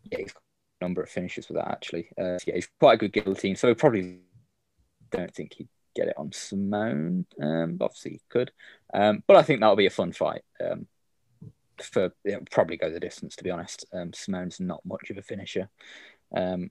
[0.04, 0.42] yeah, he's got
[0.80, 2.08] a number of finishes with that actually.
[2.18, 4.20] Uh, yeah, he's quite a good guillotine, so probably
[5.10, 5.68] don't think he'd
[5.98, 7.26] get it on Simone.
[7.42, 8.50] Um, obviously he could,
[8.92, 10.42] um, but I think that'll be a fun fight.
[10.64, 10.86] Um,
[11.80, 13.84] for it'll probably go the distance to be honest.
[13.92, 15.68] Um, Simone's not much of a finisher.
[16.36, 16.70] Um,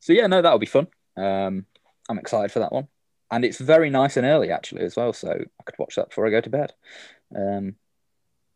[0.00, 0.88] so yeah, no, that'll be fun.
[1.16, 1.66] Um,
[2.08, 2.88] I'm excited for that one,
[3.30, 5.12] and it's very nice and early actually as well.
[5.12, 6.72] So I could watch that before I go to bed.
[7.34, 7.76] Um,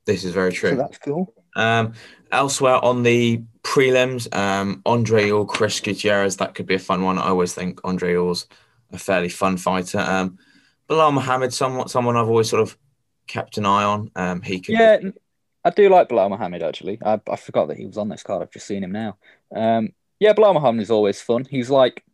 [0.07, 0.71] this is very true.
[0.71, 1.35] So that's cool.
[1.55, 1.95] Um,
[2.31, 7.19] elsewhere on the prelims, um, Andre or Chris Gutierrez, that could be a fun one.
[7.19, 8.47] I always think Andre Ewell's
[8.93, 9.99] a fairly fun fighter.
[9.99, 10.39] Um,
[10.89, 12.77] Belal Muhammad, somewhat someone I've always sort of
[13.27, 14.11] kept an eye on.
[14.17, 14.75] Um, he could.
[14.75, 14.99] Yeah,
[15.65, 16.99] I do like Belal Muhammad actually.
[17.05, 18.43] I, I forgot that he was on this card.
[18.43, 19.17] I've just seen him now.
[19.55, 21.47] Um, yeah, Belal Muhammad is always fun.
[21.49, 22.05] He's like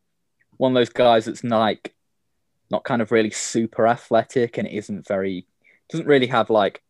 [0.57, 1.95] one of those guys that's like
[2.71, 5.47] not kind of really super athletic and is isn't very
[5.89, 6.83] doesn't really have like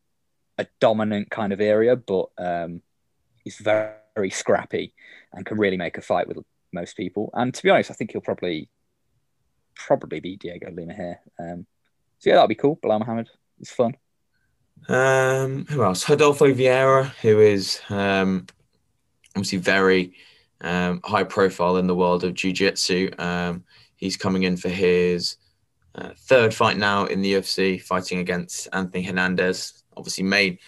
[0.58, 2.82] a dominant kind of area, but um,
[3.44, 4.92] he's very, very scrappy
[5.32, 6.38] and can really make a fight with
[6.72, 7.30] most people.
[7.34, 8.68] And to be honest, I think he'll probably
[9.74, 11.20] probably beat Diego Lima here.
[11.38, 11.66] Um,
[12.18, 12.76] so yeah, that'll be cool.
[12.76, 13.94] Belal Muhammad, it's fun.
[14.88, 16.08] Um, who else?
[16.08, 18.46] Rodolfo Vieira, who is um,
[19.36, 20.14] obviously very
[20.60, 23.10] um, high profile in the world of jiu-jitsu.
[23.18, 23.64] Um,
[23.96, 25.36] he's coming in for his
[25.94, 29.77] uh, third fight now in the UFC, fighting against Anthony Hernandez.
[29.98, 30.58] Obviously, made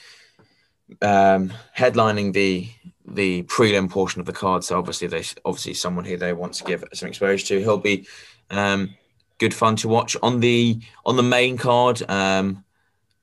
[1.02, 2.68] um, headlining the
[3.06, 4.64] the prelim portion of the card.
[4.64, 7.60] So obviously, they obviously someone who they want to give some exposure to.
[7.60, 8.06] He'll be
[8.50, 8.94] um,
[9.38, 12.02] good fun to watch on the on the main card.
[12.08, 12.64] Um,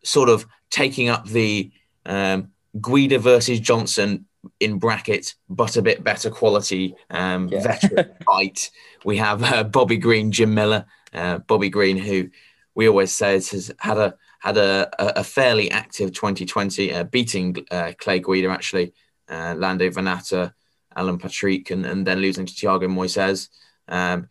[0.04, 1.72] sort of taking up the
[2.06, 4.26] um, Guida versus Johnson
[4.60, 7.62] in brackets, but a bit better quality um, yeah.
[7.62, 8.72] veteran fight.
[9.04, 10.86] We have uh, Bobby Green, Jim Miller.
[11.14, 12.30] Uh, Bobby Green, who
[12.76, 17.94] we always say has had a had a, a fairly active 2020, uh, beating uh,
[17.98, 18.94] Clay Guida actually,
[19.30, 20.54] uh, Lando Vannata,
[20.96, 23.50] Alan Patrick, and, and then losing to Thiago Moises.
[23.88, 24.28] Um,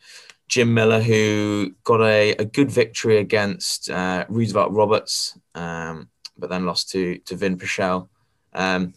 [0.48, 6.66] Jim Miller, who got a, a good victory against uh, Roosevelt Roberts, um, but then
[6.66, 8.08] lost to to Vinc Pichel.
[8.52, 8.94] Um,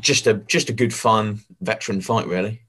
[0.00, 2.62] just a just a good fun veteran fight, really.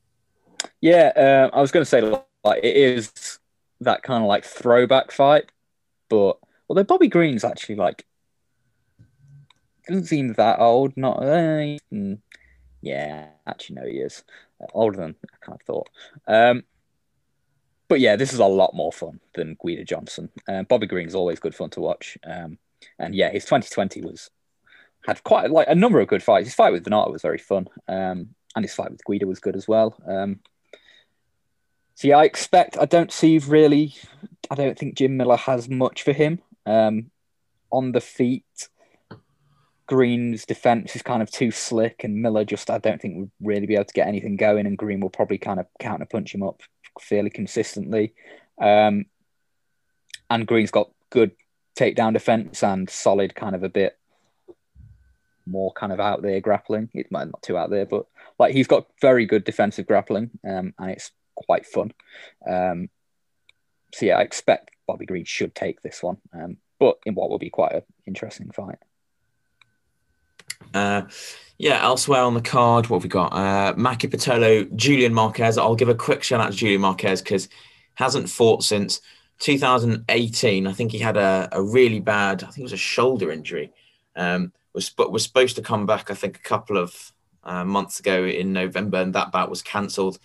[0.82, 2.02] Yeah, uh, I was going to say
[2.44, 3.40] like it is
[3.82, 5.52] that kind of like throwback fight,
[6.10, 6.38] but
[6.70, 8.06] although Bobby Green's actually like
[9.88, 11.78] doesn't seem that old, not uh,
[12.82, 14.24] yeah, actually no, he is
[14.62, 15.90] uh, older than I kind of thought.
[16.28, 16.64] Um,
[17.88, 20.30] but yeah, this is a lot more fun than Guida Johnson.
[20.48, 22.60] Um, Bobby Green's always good fun to watch, um,
[23.00, 24.30] and yeah, his 2020 was
[25.08, 26.48] had quite like a number of good fights.
[26.48, 29.56] His fight with Vannata was very fun, um, and his fight with Guida was good
[29.56, 29.98] as well.
[30.08, 30.40] Um,
[31.96, 33.96] so yeah, I expect I don't see really.
[34.52, 37.12] I don't think Jim Miller has much for him um,
[37.72, 38.70] on the feet.
[39.88, 43.66] Green's defense is kind of too slick, and Miller just I don't think would really
[43.66, 46.44] be able to get anything going, and Green will probably kind of counter punch him
[46.44, 46.62] up
[47.02, 48.14] fairly consistently.
[48.62, 49.06] Um,
[50.30, 51.32] and Green's got good
[51.76, 53.98] takedown defense and solid kind of a bit
[55.48, 56.90] more kind of out there grappling.
[56.94, 58.06] It might not too out there, but
[58.38, 61.94] like he's got very good defensive grappling, um, and it's quite fun.
[62.48, 62.90] Um,
[63.94, 67.38] so yeah, I expect Bobby Green should take this one, um, but in what will
[67.38, 68.80] be quite an interesting fight.
[70.74, 71.04] Uh,
[71.60, 73.32] yeah, elsewhere on the card, what have we got?
[73.34, 75.60] Uh, Maki Julian Marquez.
[75.60, 77.50] I'll give a quick shout out to Julian Marquez because
[77.94, 79.00] hasn't fought since
[79.42, 80.66] 2018.
[80.66, 83.72] I think he had a, a really bad, I think it was a shoulder injury.
[84.16, 88.00] Um, was but was supposed to come back, I think, a couple of uh, months
[88.00, 90.18] ago in November, and that bout was cancelled.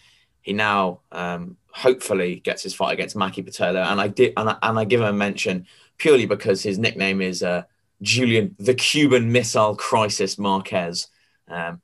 [0.44, 4.56] He now um, hopefully gets his fight against Maki Pitolo, and I did, and I,
[4.62, 7.62] and I give him a mention purely because his nickname is uh,
[8.02, 11.08] Julian the Cuban Missile Crisis Marquez.
[11.48, 11.80] Um,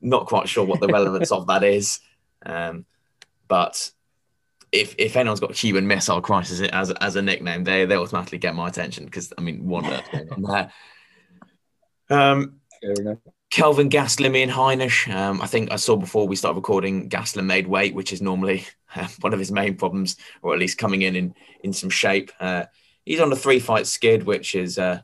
[0.00, 2.00] not quite sure what the relevance of that is,
[2.44, 2.84] um,
[3.46, 3.92] but
[4.72, 8.56] if if anyone's got Cuban Missile Crisis as as a nickname, they they automatically get
[8.56, 10.72] my attention because I mean, what going on there?
[12.12, 12.56] Um,
[13.50, 15.12] Kelvin Gastelum and Heinisch.
[15.12, 18.64] Um, I think I saw before we started recording, Gastelum made weight, which is normally
[18.94, 21.34] uh, one of his main problems, or at least coming in in,
[21.64, 22.30] in some shape.
[22.38, 22.66] Uh,
[23.04, 25.00] he's on a three fight skid, which is uh,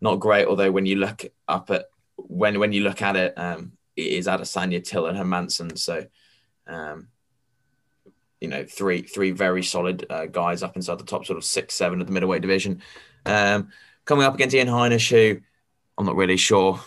[0.00, 0.46] not great.
[0.46, 4.28] Although when you look up at when when you look at it, um, it is
[4.28, 5.76] Adesanya, Till, and Hermansson.
[5.76, 6.06] So,
[6.68, 7.08] um,
[8.40, 11.74] you know, three three very solid uh, guys up inside the top sort of six
[11.74, 12.82] seven of the middleweight division.
[13.26, 13.70] Um,
[14.04, 15.40] coming up against Ian Heinisch, who
[15.98, 16.80] I'm not really sure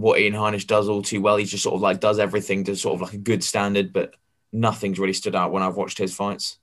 [0.00, 1.36] what Ian Heinisch does all too well.
[1.36, 4.14] He just sort of like does everything to sort of like a good standard, but
[4.52, 6.58] nothing's really stood out when I've watched his fights.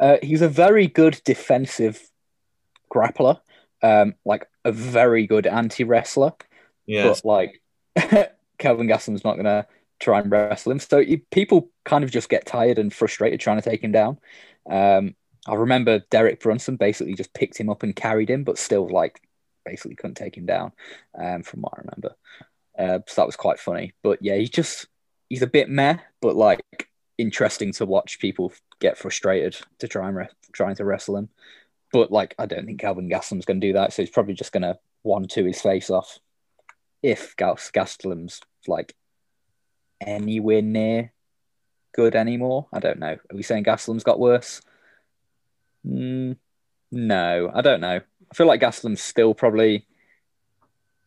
[0.00, 2.10] Uh, he's a very good defensive
[2.92, 3.40] grappler,
[3.82, 6.32] um, like a very good anti wrestler.
[6.86, 7.62] Yeah, but like
[8.58, 9.66] Kelvin Gastelum's not gonna
[10.00, 13.68] try and wrestle him, so people kind of just get tired and frustrated trying to
[13.68, 14.18] take him down.
[14.68, 15.14] Um,
[15.46, 19.20] I remember Derek Brunson basically just picked him up and carried him, but still like
[19.64, 20.72] basically couldn't take him down,
[21.18, 22.16] um, from what I remember.
[22.78, 23.92] Uh, so that was quite funny.
[24.02, 24.86] But yeah, he's just
[25.28, 26.60] he's a bit meh, but like
[27.18, 31.28] interesting to watch people get frustrated to try and re- trying to wrestle him.
[31.92, 34.52] But like, I don't think Kelvin Gastelum's going to do that, so he's probably just
[34.52, 36.18] going to one two his face off.
[37.02, 38.94] If Gas- Gastelum's like
[40.00, 41.12] anywhere near
[41.94, 43.14] good anymore, I don't know.
[43.14, 44.60] Are we saying Gastelum's got worse?
[45.86, 46.36] Mm,
[46.92, 48.00] no, I don't know.
[48.30, 49.86] I feel like Gastelum's still probably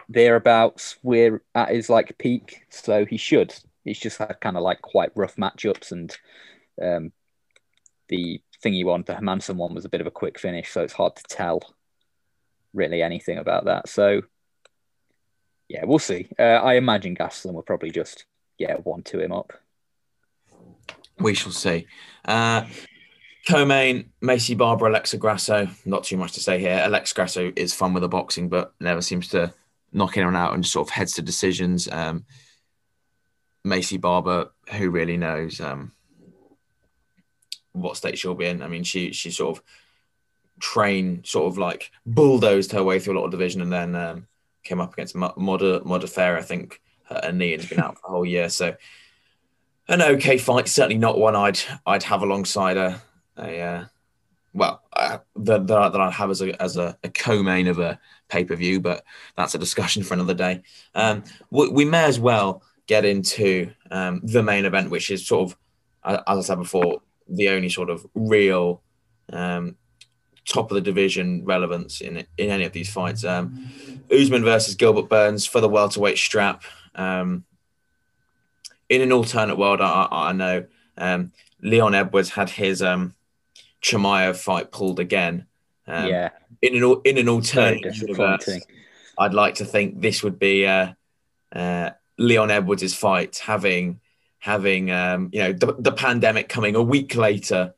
[0.09, 3.53] thereabouts where at his like peak, so he should.
[3.83, 6.15] He's just had kind of like quite rough matchups, and
[6.81, 7.11] um,
[8.09, 10.81] the thing he won, the Hermansson one, was a bit of a quick finish, so
[10.81, 11.61] it's hard to tell
[12.73, 13.89] really anything about that.
[13.89, 14.21] So
[15.67, 16.27] yeah, we'll see.
[16.37, 18.25] Uh, I imagine Gastelum will probably just
[18.57, 19.53] yeah one to him up.
[21.19, 21.87] We shall see.
[22.25, 22.65] Uh,
[23.47, 25.67] Co-main, Maycee Barber, Alexa Grasso.
[25.85, 26.81] Not too much to say here.
[26.83, 29.53] Alexa Grasso is fun with the boxing, but never seems to
[29.91, 31.87] knock anyone out and sort of heads to decisions.
[31.91, 32.25] Um,
[33.65, 35.91] Maycee Barber, who really knows um,
[37.73, 38.61] what state she'll be in.
[38.61, 39.63] I mean, she she sort of
[40.59, 44.27] train sort of like bulldozed her way through a lot of division, and then um,
[44.63, 46.37] came up against Moda Modafferi.
[46.37, 48.75] I think her knee has been out for the whole year, so
[49.87, 50.67] an okay fight.
[50.67, 53.01] Certainly not one I'd I'd have alongside a,
[53.37, 53.85] a uh,
[54.53, 58.43] well uh, that, that I'd have as a as a, a co-main of a pay
[58.43, 59.03] per view, but
[59.35, 60.61] that's a discussion for another day.
[60.95, 65.51] Um, we, we, may as well get into um, the main event, which is sort
[65.51, 65.57] of,
[66.03, 68.81] as I said before, the only sort of real
[69.31, 69.77] um,
[70.45, 73.23] top of the division relevance in in any of these fights.
[73.23, 73.69] Um,
[74.11, 76.63] Usman versus Gilbert Burns for the welterweight strap.
[76.95, 77.45] Um,
[78.89, 80.65] in an alternate world, I, I know
[80.97, 83.15] um, Leon Edwards had his um,
[83.81, 85.45] Chimaev fight pulled again.
[85.87, 86.29] Um, yeah.
[86.61, 88.47] In an in an alternate universe,
[89.17, 90.93] I'd like to think this would be uh,
[91.51, 93.99] uh, Leon Edwards' fight having
[94.39, 97.73] having um, you know the, the pandemic coming a week later.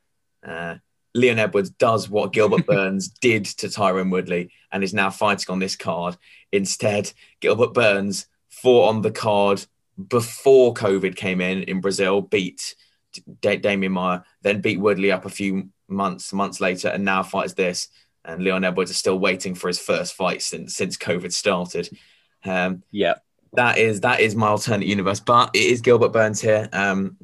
[0.46, 0.76] Uh,
[1.14, 5.60] Leon Edwards does what Gilbert Burns did to Tyron Woodley and is now fighting on
[5.60, 6.16] this card.
[6.52, 9.64] Instead, Gilbert Burns fought on the card
[10.08, 12.74] before COVID came in in Brazil, beat
[13.12, 13.22] D-
[13.58, 17.88] Demian Maia, then beat Woodley up a few months months later, and now fights this.
[18.24, 21.88] And Leon Edwards is still waiting for his first fight since since COVID started.
[22.44, 23.14] Um, yeah,
[23.54, 26.68] that is that is my alternate universe, but it is Gilbert Burns here.
[26.72, 27.16] Um,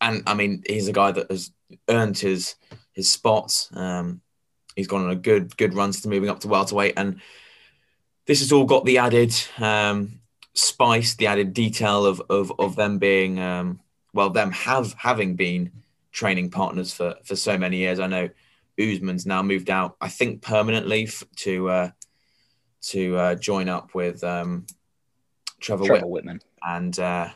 [0.00, 1.50] and I mean, he's a guy that has
[1.88, 2.56] earned his
[2.92, 3.68] his spots.
[3.74, 4.20] Um,
[4.76, 7.20] he's gone on a good good runs to moving up to welterweight, and
[8.26, 10.20] this has all got the added um,
[10.54, 13.80] spice, the added detail of of of them being um,
[14.12, 15.81] well, them have having been
[16.12, 17.98] training partners for for so many years.
[17.98, 18.28] I know
[18.78, 21.90] Usman's now moved out, I think permanently f- to uh,
[22.82, 24.66] to uh, join up with um,
[25.60, 27.28] Trevor, Trevor Wittman and, uh,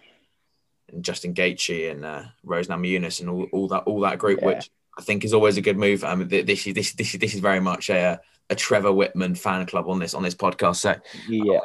[0.93, 4.47] and Justin Gaethje and uh, Rose Namajunas and all, all that all that group, yeah.
[4.47, 6.05] which I think is always a good move.
[6.05, 9.67] I mean, this is this this this is very much a a Trevor Wittman fan
[9.67, 10.77] club on this on this podcast.
[10.77, 10.95] So
[11.29, 11.61] yeah,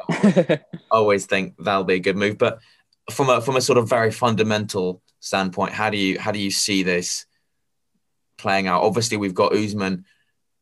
[0.48, 2.38] I always think that'll be a good move.
[2.38, 2.60] But
[3.10, 6.50] from a from a sort of very fundamental standpoint, how do you how do you
[6.50, 7.24] see this
[8.36, 8.82] playing out?
[8.82, 10.04] Obviously, we've got Usman,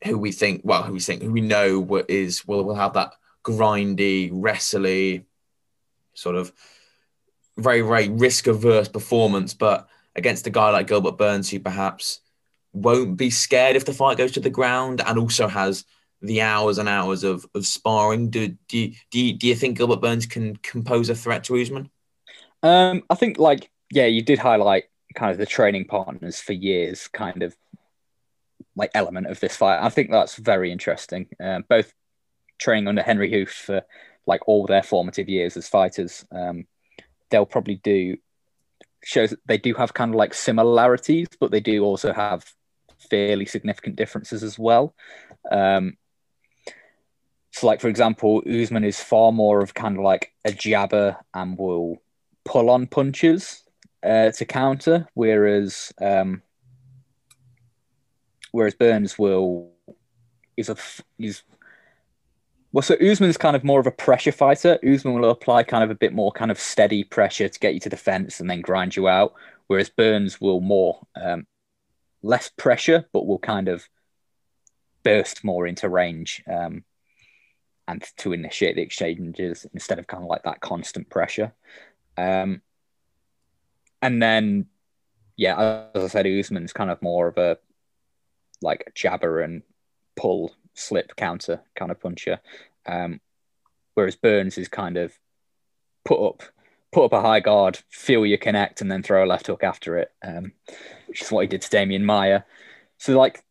[0.05, 3.15] who we think well, who we think who we know is will will have that
[3.43, 5.25] grindy, wrestly,
[6.15, 6.53] sort of
[7.57, 12.21] very very risk averse performance, but against a guy like Gilbert Burns, who perhaps
[12.73, 15.85] won't be scared if the fight goes to the ground and also has
[16.23, 18.29] the hours and hours of, of sparring.
[18.29, 21.91] Do, do, do, you, do you think Gilbert Burns can compose a threat to Usman?
[22.63, 27.09] Um, I think, like, yeah, you did highlight kind of the training partners for years,
[27.09, 27.57] kind of
[28.77, 29.83] like element of this fight.
[29.83, 31.29] I think that's very interesting.
[31.43, 31.93] Um, both
[32.59, 33.83] training under Henri Hooft for
[34.27, 36.67] like all their formative years as fighters, um,
[37.31, 38.17] they'll probably do
[39.03, 42.45] shows they do have kind of like similarities, but they do also have
[43.11, 44.95] fairly significant differences as well.
[45.51, 45.97] Um,
[47.53, 51.59] so, like for example, Usman is far more of kind of like a jabber and
[51.59, 51.97] will
[52.45, 53.65] pull on punches
[54.03, 56.43] uh, to counter, whereas um,
[58.53, 59.73] whereas Burns will
[60.57, 60.77] is a
[61.19, 61.43] is
[62.73, 64.79] well, so Usman's kind of more of a pressure fighter.
[64.87, 67.81] Usman will apply kind of a bit more kind of steady pressure to get you
[67.81, 69.35] to the fence and then grind you out,
[69.67, 71.47] whereas Burns will more um,
[72.23, 73.89] less pressure, but will kind of
[75.03, 76.85] burst more into range um,
[77.89, 81.53] and to initiate the exchanges instead of kind of like that constant pressure.
[82.17, 82.63] Um,
[84.03, 84.67] and then,
[85.37, 87.59] yeah, as I said, Usman's kind of more of a
[88.63, 89.63] like jabber and
[90.17, 92.41] pull, slip, counter kind of puncher.
[92.87, 93.21] Um,
[93.95, 95.13] whereas Burns is kind of
[96.05, 96.43] put up
[96.93, 99.97] put up a high guard, feel you connect, and then throw a left hook after
[99.97, 100.53] it, um,
[101.07, 102.43] which is what he did to Demian Maia.
[102.99, 103.45] So like,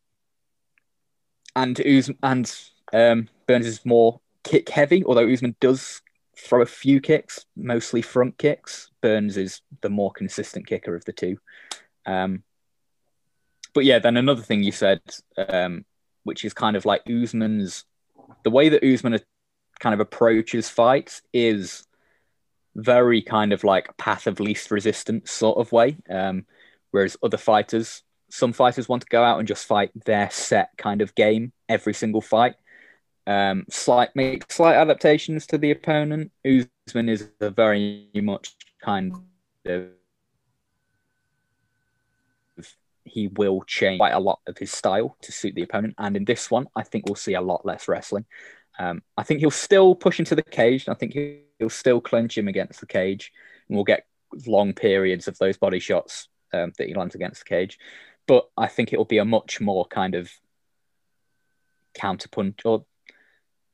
[1.56, 2.54] and Usman and
[2.92, 6.02] um, Burns is more kick heavy, although Usman does
[6.40, 8.90] throw a few kicks, mostly front kicks.
[9.00, 11.38] Burns is the more consistent kicker of the two.
[12.06, 12.42] Um,
[13.74, 15.00] but yeah, then another thing you said,
[15.36, 15.84] um,
[16.24, 17.84] which is kind of like Usman's,
[18.44, 19.18] the way that Usman
[19.78, 21.86] kind of approaches fights is
[22.74, 25.96] very kind of like path of least resistance sort of way.
[26.08, 26.46] Um,
[26.90, 31.02] whereas other fighters, some fighters want to go out and just fight their set kind
[31.02, 32.54] of game every single fight.
[33.30, 36.32] Um, slight make slight adaptations to the opponent.
[36.44, 39.14] Usman is a very much kind
[39.66, 39.90] of
[43.04, 45.94] he will change quite a lot of his style to suit the opponent.
[45.98, 48.24] And in this one, I think we'll see a lot less wrestling.
[48.80, 50.88] Um, I think he'll still push into the cage.
[50.88, 51.16] and I think
[51.58, 53.32] he'll still clench him against the cage,
[53.68, 54.06] and we'll get
[54.44, 57.78] long periods of those body shots um, that he lands against the cage.
[58.26, 60.32] But I think it will be a much more kind of
[61.96, 62.84] counterpunch or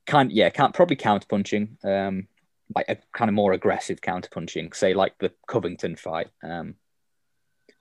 [0.07, 2.27] kind yeah, can't probably counterpunching, um,
[2.75, 6.29] like a kind of more aggressive counterpunching, say like the Covington fight.
[6.43, 6.75] Um,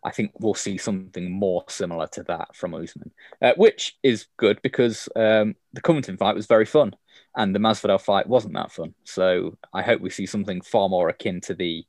[0.04, 3.10] I think we'll see something more similar to that from Usman,
[3.42, 6.94] uh, which is good because um, the Covington fight was very fun
[7.36, 8.94] and the Masvidal fight wasn't that fun.
[9.04, 11.84] So I hope we see something far more akin to the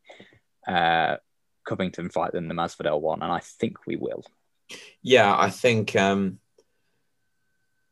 [0.68, 1.18] uh,
[1.68, 4.24] Covington fight than the Masvidal one, and I think we will.
[5.02, 6.40] Yeah, I think um,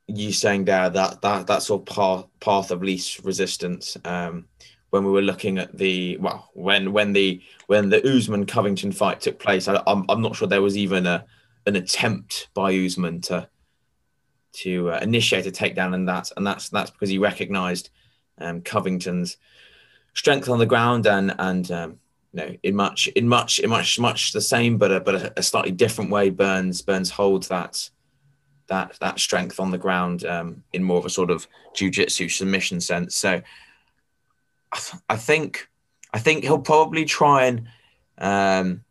[0.07, 3.97] you saying there that that that sort of path path of least resistance.
[4.05, 4.47] Um,
[4.91, 9.19] when we were looking at the well, when when the when the Usman Covington fight
[9.19, 11.25] took place, I, I'm I'm not sure there was even a
[11.65, 13.49] an attempt by Usman to
[14.53, 17.89] to uh, initiate a takedown, and that and that's that's because he recognised
[18.37, 19.37] um, Covington's
[20.13, 21.99] strength on the ground and and um,
[22.31, 25.33] you know in much in much in much much the same, but a, but a,
[25.37, 26.29] a slightly different way.
[26.29, 27.89] Burns Burns holds that
[28.68, 32.82] that that strength on the ground um, in more of a sort of jujitsu submission
[32.82, 33.16] sense.
[33.16, 33.41] So
[34.72, 35.70] I, th- I think
[36.13, 37.68] I think he'll probably try and
[38.18, 38.84] um,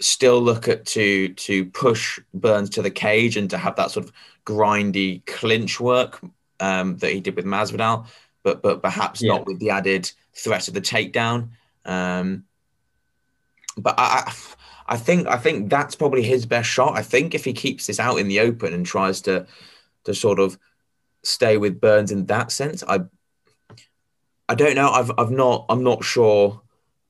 [0.00, 4.06] still look at to to push Burns to the cage and to have that sort
[4.06, 4.12] of
[4.44, 6.20] grindy clinch work
[6.60, 8.06] um, that he did with Masvidal,
[8.42, 9.32] but but perhaps yeah.
[9.32, 11.50] not with the added threat of the takedown.
[11.84, 12.44] Um,
[13.76, 14.34] but I, I
[14.96, 16.96] think I think that's probably his best shot.
[16.96, 19.46] I think if he keeps this out in the open and tries to
[20.04, 20.58] to sort of
[21.22, 23.00] stay with Burns in that sense, I
[24.48, 24.90] I don't know.
[24.90, 26.60] I've I've not I'm not sure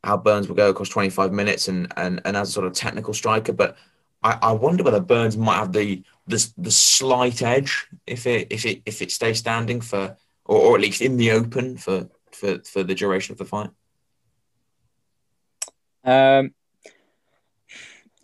[0.04, 3.14] how Burns will go across 25 minutes and and and as a sort of technical
[3.14, 3.76] striker, but
[4.22, 8.64] I, I wonder whether Burns might have the the the slight edge if it if
[8.64, 12.58] it if it stays standing for or, or at least in the open for for
[12.60, 13.70] for the duration of the fight.
[16.04, 16.54] Um,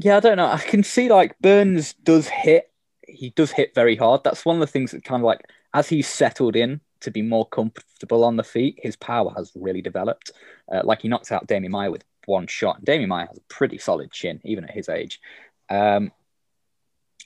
[0.02, 0.46] yeah, I don't know.
[0.46, 2.70] I can see like Burns does hit.
[3.06, 4.24] He does hit very hard.
[4.24, 5.42] That's one of the things that kind of like
[5.74, 9.82] as he's settled in to be more comfortable on the feet, his power has really
[9.82, 10.32] developed.
[10.70, 12.78] Uh, like he knocked out Demian Maia with one shot.
[12.78, 15.20] And Demian Maia has a pretty solid chin, even at his age.
[15.68, 16.12] Um,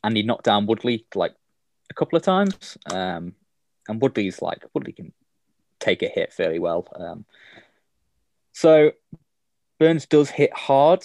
[0.02, 1.34] and he knocked down Woodley like
[1.90, 2.76] a couple of times.
[2.92, 3.34] Um,
[3.88, 5.12] and Woodley's like Woodley can
[5.80, 6.88] take a hit fairly well.
[6.94, 7.24] Um,
[8.52, 8.92] so
[9.78, 11.04] Burns does hit hard,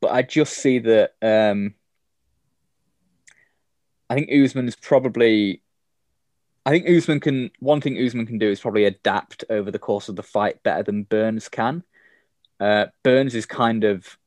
[0.00, 1.74] but I just see that um,
[4.10, 5.62] I think Usman is probably.
[6.64, 7.50] I think Usman can.
[7.60, 10.82] One thing Usman can do is probably adapt over the course of the fight better
[10.82, 11.82] than Burns can.
[12.60, 14.18] Uh, Burns is kind of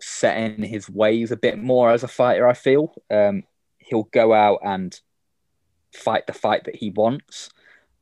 [0.00, 2.46] set in his ways a bit more as a fighter.
[2.46, 3.44] I feel um,
[3.78, 4.98] he'll go out and
[5.92, 7.50] fight the fight that he wants,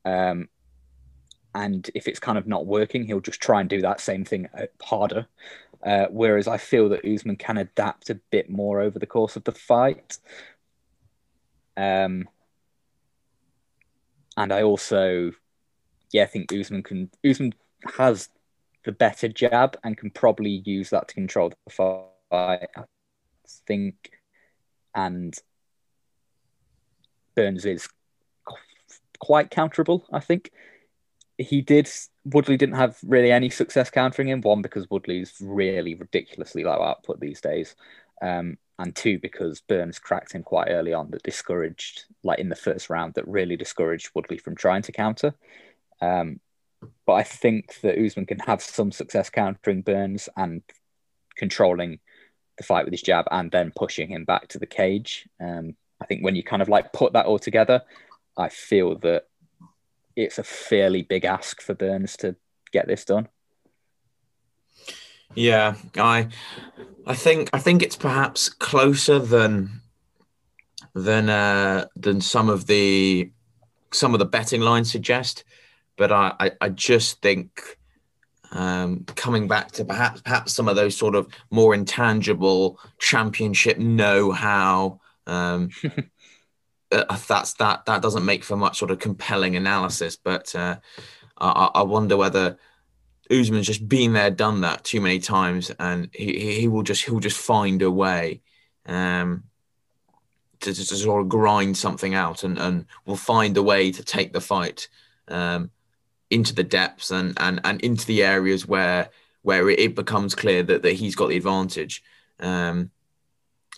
[0.04, 0.48] um,
[1.54, 4.48] and if it's kind of not working, he'll just try and do that same thing
[4.58, 5.26] uh, harder.
[5.84, 9.44] Uh, whereas I feel that Usman can adapt a bit more over the course of
[9.44, 10.18] the fight.
[11.76, 12.26] Um,
[14.36, 15.32] and I also,
[16.10, 17.10] yeah, I think Usman can.
[17.28, 17.54] Usman
[17.98, 18.30] has
[18.84, 22.08] the better jab and can probably use that to control the fight.
[22.76, 22.86] I
[23.66, 24.10] think,
[24.94, 25.34] and
[27.36, 27.88] Burns is
[29.18, 30.02] quite counterable.
[30.12, 30.50] I think
[31.38, 31.88] he did
[32.24, 34.40] Woodley didn't have really any success countering him.
[34.40, 37.74] One because Woodley's really ridiculously low output these days,
[38.22, 42.56] um, and two because Burns cracked him quite early on that discouraged, like in the
[42.56, 45.34] first round, that really discouraged Woodley from trying to counter.
[46.00, 46.40] Um,
[47.06, 50.62] but I think that Usman can have some success countering Burns and
[51.36, 51.98] controlling
[52.56, 55.28] the fight with his jab and then pushing him back to the cage.
[55.40, 57.82] Um, I think when you kind of like put that all together,
[58.36, 59.24] I feel that
[60.16, 62.36] it's a fairly big ask for Burns to
[62.72, 63.28] get this done.
[65.34, 66.28] Yeah, I
[67.06, 69.80] I think I think it's perhaps closer than
[70.94, 73.30] than uh, than some of the
[73.92, 75.44] some of the betting lines suggest,
[75.96, 77.78] but I I, I just think
[78.52, 85.00] um, coming back to perhaps perhaps some of those sort of more intangible championship know-how
[85.26, 85.70] um,
[86.92, 90.16] uh, that's that that doesn't make for much sort of compelling analysis.
[90.16, 90.76] But uh,
[91.38, 92.58] I, I, wonder whether
[93.30, 97.20] Usman's just been there, done that too many times, and he, he will just he'll
[97.20, 98.42] just find a way
[98.86, 99.44] um,
[100.60, 104.04] to, to, to, sort of grind something out, and and will find a way to
[104.04, 104.88] take the fight
[105.28, 105.70] um,
[106.30, 109.08] into the depths and and and into the areas where
[109.42, 112.02] where it becomes clear that, that he's got the advantage.
[112.40, 112.90] Um,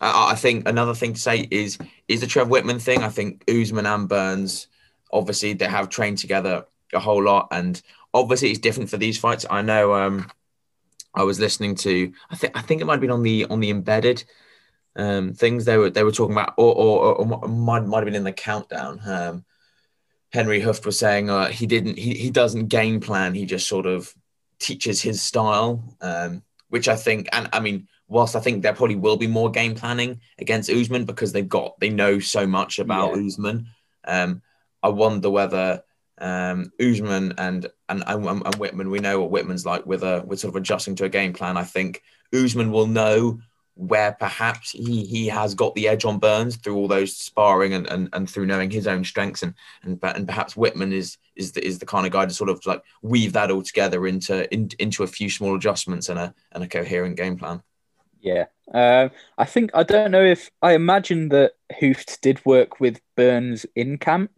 [0.00, 1.78] I, I think another thing to say is
[2.08, 3.02] is the Trev Wittman thing.
[3.02, 4.68] I think Usman and Burns,
[5.12, 7.80] obviously, they have trained together a whole lot, and
[8.14, 9.46] obviously it's different for these fights.
[9.48, 10.30] I know, um,
[11.14, 12.12] I was listening to.
[12.30, 14.24] I think I think it might have been on the on the embedded
[14.96, 18.14] um, things they were they were talking about, or or, or might might have been
[18.14, 19.00] in the countdown.
[19.06, 19.44] Um,
[20.32, 23.34] Henri Hooft was saying uh, he didn't he he doesn't game plan.
[23.34, 24.14] He just sort of
[24.58, 28.96] teaches his style, um, which I think and I mean whilst I think there probably
[28.96, 33.16] will be more game planning against Usman because they've got they know so much about
[33.16, 33.26] yeah.
[33.26, 33.66] Usman.
[34.04, 34.42] Um,
[34.82, 35.82] I wonder whether
[36.18, 40.40] um, Usman and, and and and Wittman, we know what Wittman's like with a with
[40.40, 41.56] sort of adjusting to a game plan.
[41.56, 42.02] I think
[42.32, 43.40] Usman will know
[43.74, 47.86] where perhaps he he has got the edge on Burns through all those sparring and,
[47.88, 49.52] and, and through knowing his own strengths and
[49.82, 52.64] and and perhaps Wittman is is the, is the kind of guy to sort of
[52.64, 56.64] like weave that all together into in, into a few small adjustments and a and
[56.64, 57.62] a coherent game plan.
[58.26, 63.00] Yeah, uh, I think I don't know if I imagine that Hooft did work with
[63.16, 64.32] Burns in camp,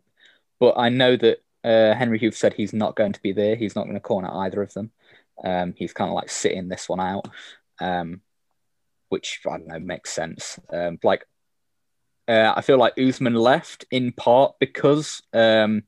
[0.61, 3.57] but I know that uh, Henri Hooft said he's not going to be there.
[3.57, 4.91] He's not going to corner either of them.
[5.43, 7.31] Um, he's kind of like sitting this one out,
[7.81, 8.21] um,
[9.09, 10.61] which I don't know makes sense.
[10.71, 11.25] Um, like
[12.29, 15.85] uh, I feel like Usman left in part because um,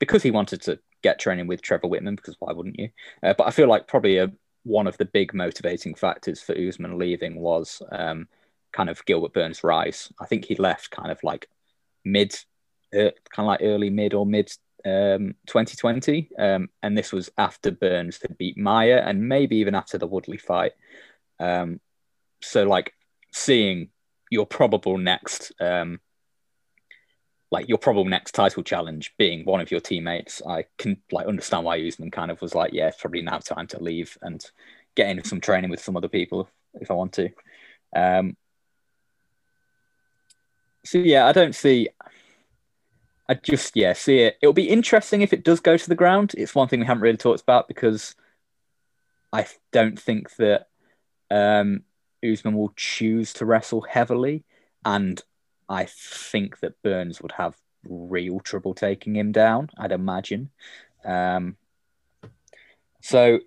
[0.00, 2.88] because he wanted to get training with Trevor Wittman Because why wouldn't you?
[3.22, 4.32] Uh, but I feel like probably a,
[4.64, 8.28] one of the big motivating factors for Usman leaving was um,
[8.72, 10.12] kind of Gilbert Burns' rise.
[10.20, 11.48] I think he left kind of like
[12.04, 12.34] mid,
[12.94, 14.50] uh, kind of like early mid or mid
[14.84, 19.96] um, 2020, um, and this was after Burns had beat Maia, and maybe even after
[19.96, 20.72] the Woodley fight.
[21.38, 21.80] Um,
[22.42, 22.92] so, like
[23.32, 23.88] seeing
[24.30, 26.00] your probable next, um,
[27.54, 31.64] like your probable next title challenge being one of your teammates, I can like understand
[31.64, 34.44] why Usman kind of was like, yeah, it's probably now time to leave and
[34.96, 37.30] get into some training with some other people if I want to.
[37.94, 38.36] Um,
[40.84, 41.90] so yeah, I don't see.
[43.28, 44.36] I just yeah see it.
[44.42, 46.34] It'll be interesting if it does go to the ground.
[46.36, 48.16] It's one thing we haven't really talked about because
[49.32, 50.66] I don't think that
[51.30, 51.84] um,
[52.28, 54.42] Usman will choose to wrestle heavily,
[54.84, 55.22] and
[55.68, 57.56] I think that Burns would have
[57.88, 59.70] real trouble taking him down.
[59.78, 60.50] I'd imagine.
[61.04, 61.56] Um,
[63.00, 63.40] so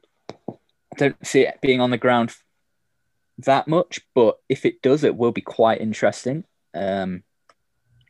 [0.50, 0.54] I
[0.98, 2.36] don't see it being on the ground
[3.40, 6.44] that much, but if it does, it will be quite interesting.
[6.74, 7.24] Um,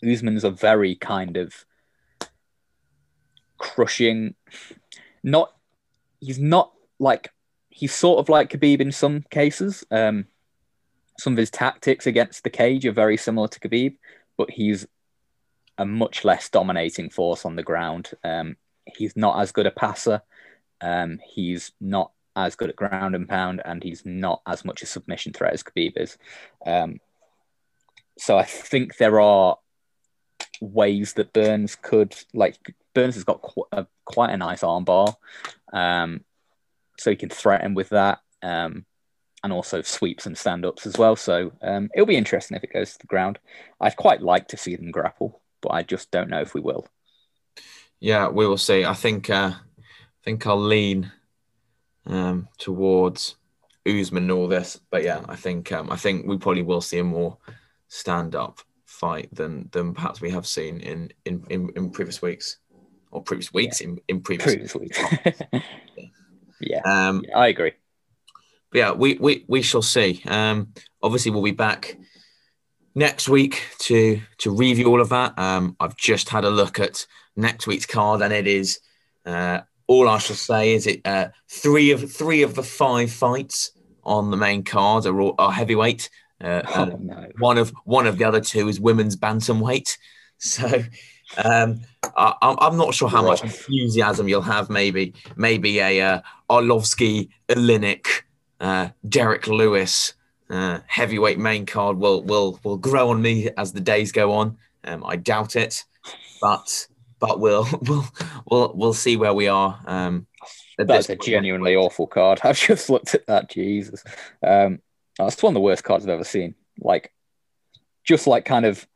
[0.04, 1.66] Usman's a very kind of
[3.58, 4.36] crushing,
[5.24, 5.54] not
[6.20, 7.32] he's not like
[7.70, 9.84] he's sort of like Khabib in some cases.
[9.92, 10.26] Um,
[11.20, 13.98] some of his tactics against the cage are very similar to Khabib,
[14.38, 14.88] but he's
[15.78, 18.12] a much less dominating force on the ground.
[18.24, 20.22] Um, he's not as good a passer.
[20.82, 24.86] Um, he's not as good at ground and pound, and he's not as much a
[24.86, 26.18] submission threat as Khabib is.
[26.66, 27.00] Um,
[28.18, 29.58] so I think there are
[30.62, 32.58] ways that Burns could like
[32.94, 35.16] Burns has got qu- a, quite a nice armbar,
[35.74, 36.24] um,
[36.98, 38.86] so he can threaten with that, um,
[39.44, 41.16] and also sweeps and stand ups as well.
[41.16, 43.40] So um, it'll be interesting if it goes to the ground.
[43.80, 46.88] I'd quite like to see them grapple, but I just don't know if we will.
[48.00, 48.86] Yeah, we will see.
[48.86, 51.12] I think uh, I think I'll lean
[52.06, 53.36] um, towards
[53.88, 57.00] Usman and all this, but yeah, I think um, I think we probably will see
[57.00, 57.38] a more
[57.88, 62.58] stand up fight than than perhaps we have seen in in, in, in previous weeks
[63.12, 63.88] or previous weeks yeah.
[63.88, 65.00] in, in previous, previous weeks.
[66.62, 66.82] yeah.
[66.86, 67.74] Um, yeah, I agree.
[68.78, 70.22] Yeah, we, we we shall see.
[70.28, 70.72] Um,
[71.02, 71.98] obviously, we'll be back
[72.94, 75.38] next week to to review all of that.
[75.40, 78.80] Um, I've just had a look at next week's card, and it is
[79.26, 83.72] uh, all I shall say is it uh, three of three of the five fights
[84.04, 86.12] on the main card are, all, are heavyweight.
[86.40, 87.30] Uh, oh, no.
[87.40, 89.98] One of one of the other two is women's bantamweight.
[90.40, 90.84] So
[91.44, 91.82] um,
[92.16, 94.70] I, am not sure how much enthusiasm you'll have.
[94.70, 98.06] Maybe maybe a uh, Arlovsky, Oleinik,
[98.60, 100.14] uh, Derrick Lewis
[100.50, 104.58] uh, heavyweight main card will will will grow on me as the days go on.
[104.84, 105.84] Um, I doubt it,
[106.42, 106.88] but
[107.20, 108.06] but we'll we'll
[108.50, 109.80] we'll we'll see where we are.
[109.86, 110.28] Um,
[110.78, 112.40] That's a genuinely awful card.
[112.44, 113.50] I've just looked at that.
[113.50, 114.04] Jesus.
[114.46, 114.80] Um,
[115.18, 116.54] that's one of the worst cards I've ever seen.
[116.80, 117.12] Like,
[118.04, 118.88] just like kind of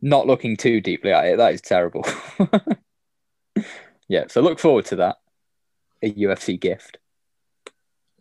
[0.00, 1.36] not looking too deeply at it.
[1.36, 2.06] That is terrible.
[4.08, 5.16] yeah, so look forward to that.
[6.02, 6.96] A UFC gift.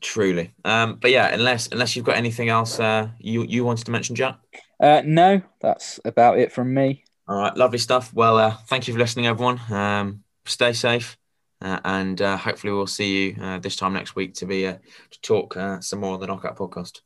[0.01, 0.53] Truly.
[0.63, 4.15] Um, but yeah, unless unless you've got anything else uh, you you wanted to mention,
[4.15, 4.39] Jack.
[4.79, 7.03] Uh, no, that's about it from me.
[7.27, 8.13] All right, lovely stuff.
[8.13, 9.59] Well, uh, thank you for listening, everyone.
[9.69, 11.17] Um, stay safe,
[11.61, 14.77] uh, and uh, hopefully we'll see you uh, this time next week to be uh,
[15.11, 17.01] to talk uh, some more on the Knockout Podcast.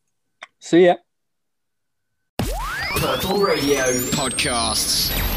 [0.60, 0.96] See ya.
[2.96, 5.33] Purple Radio Podcasts.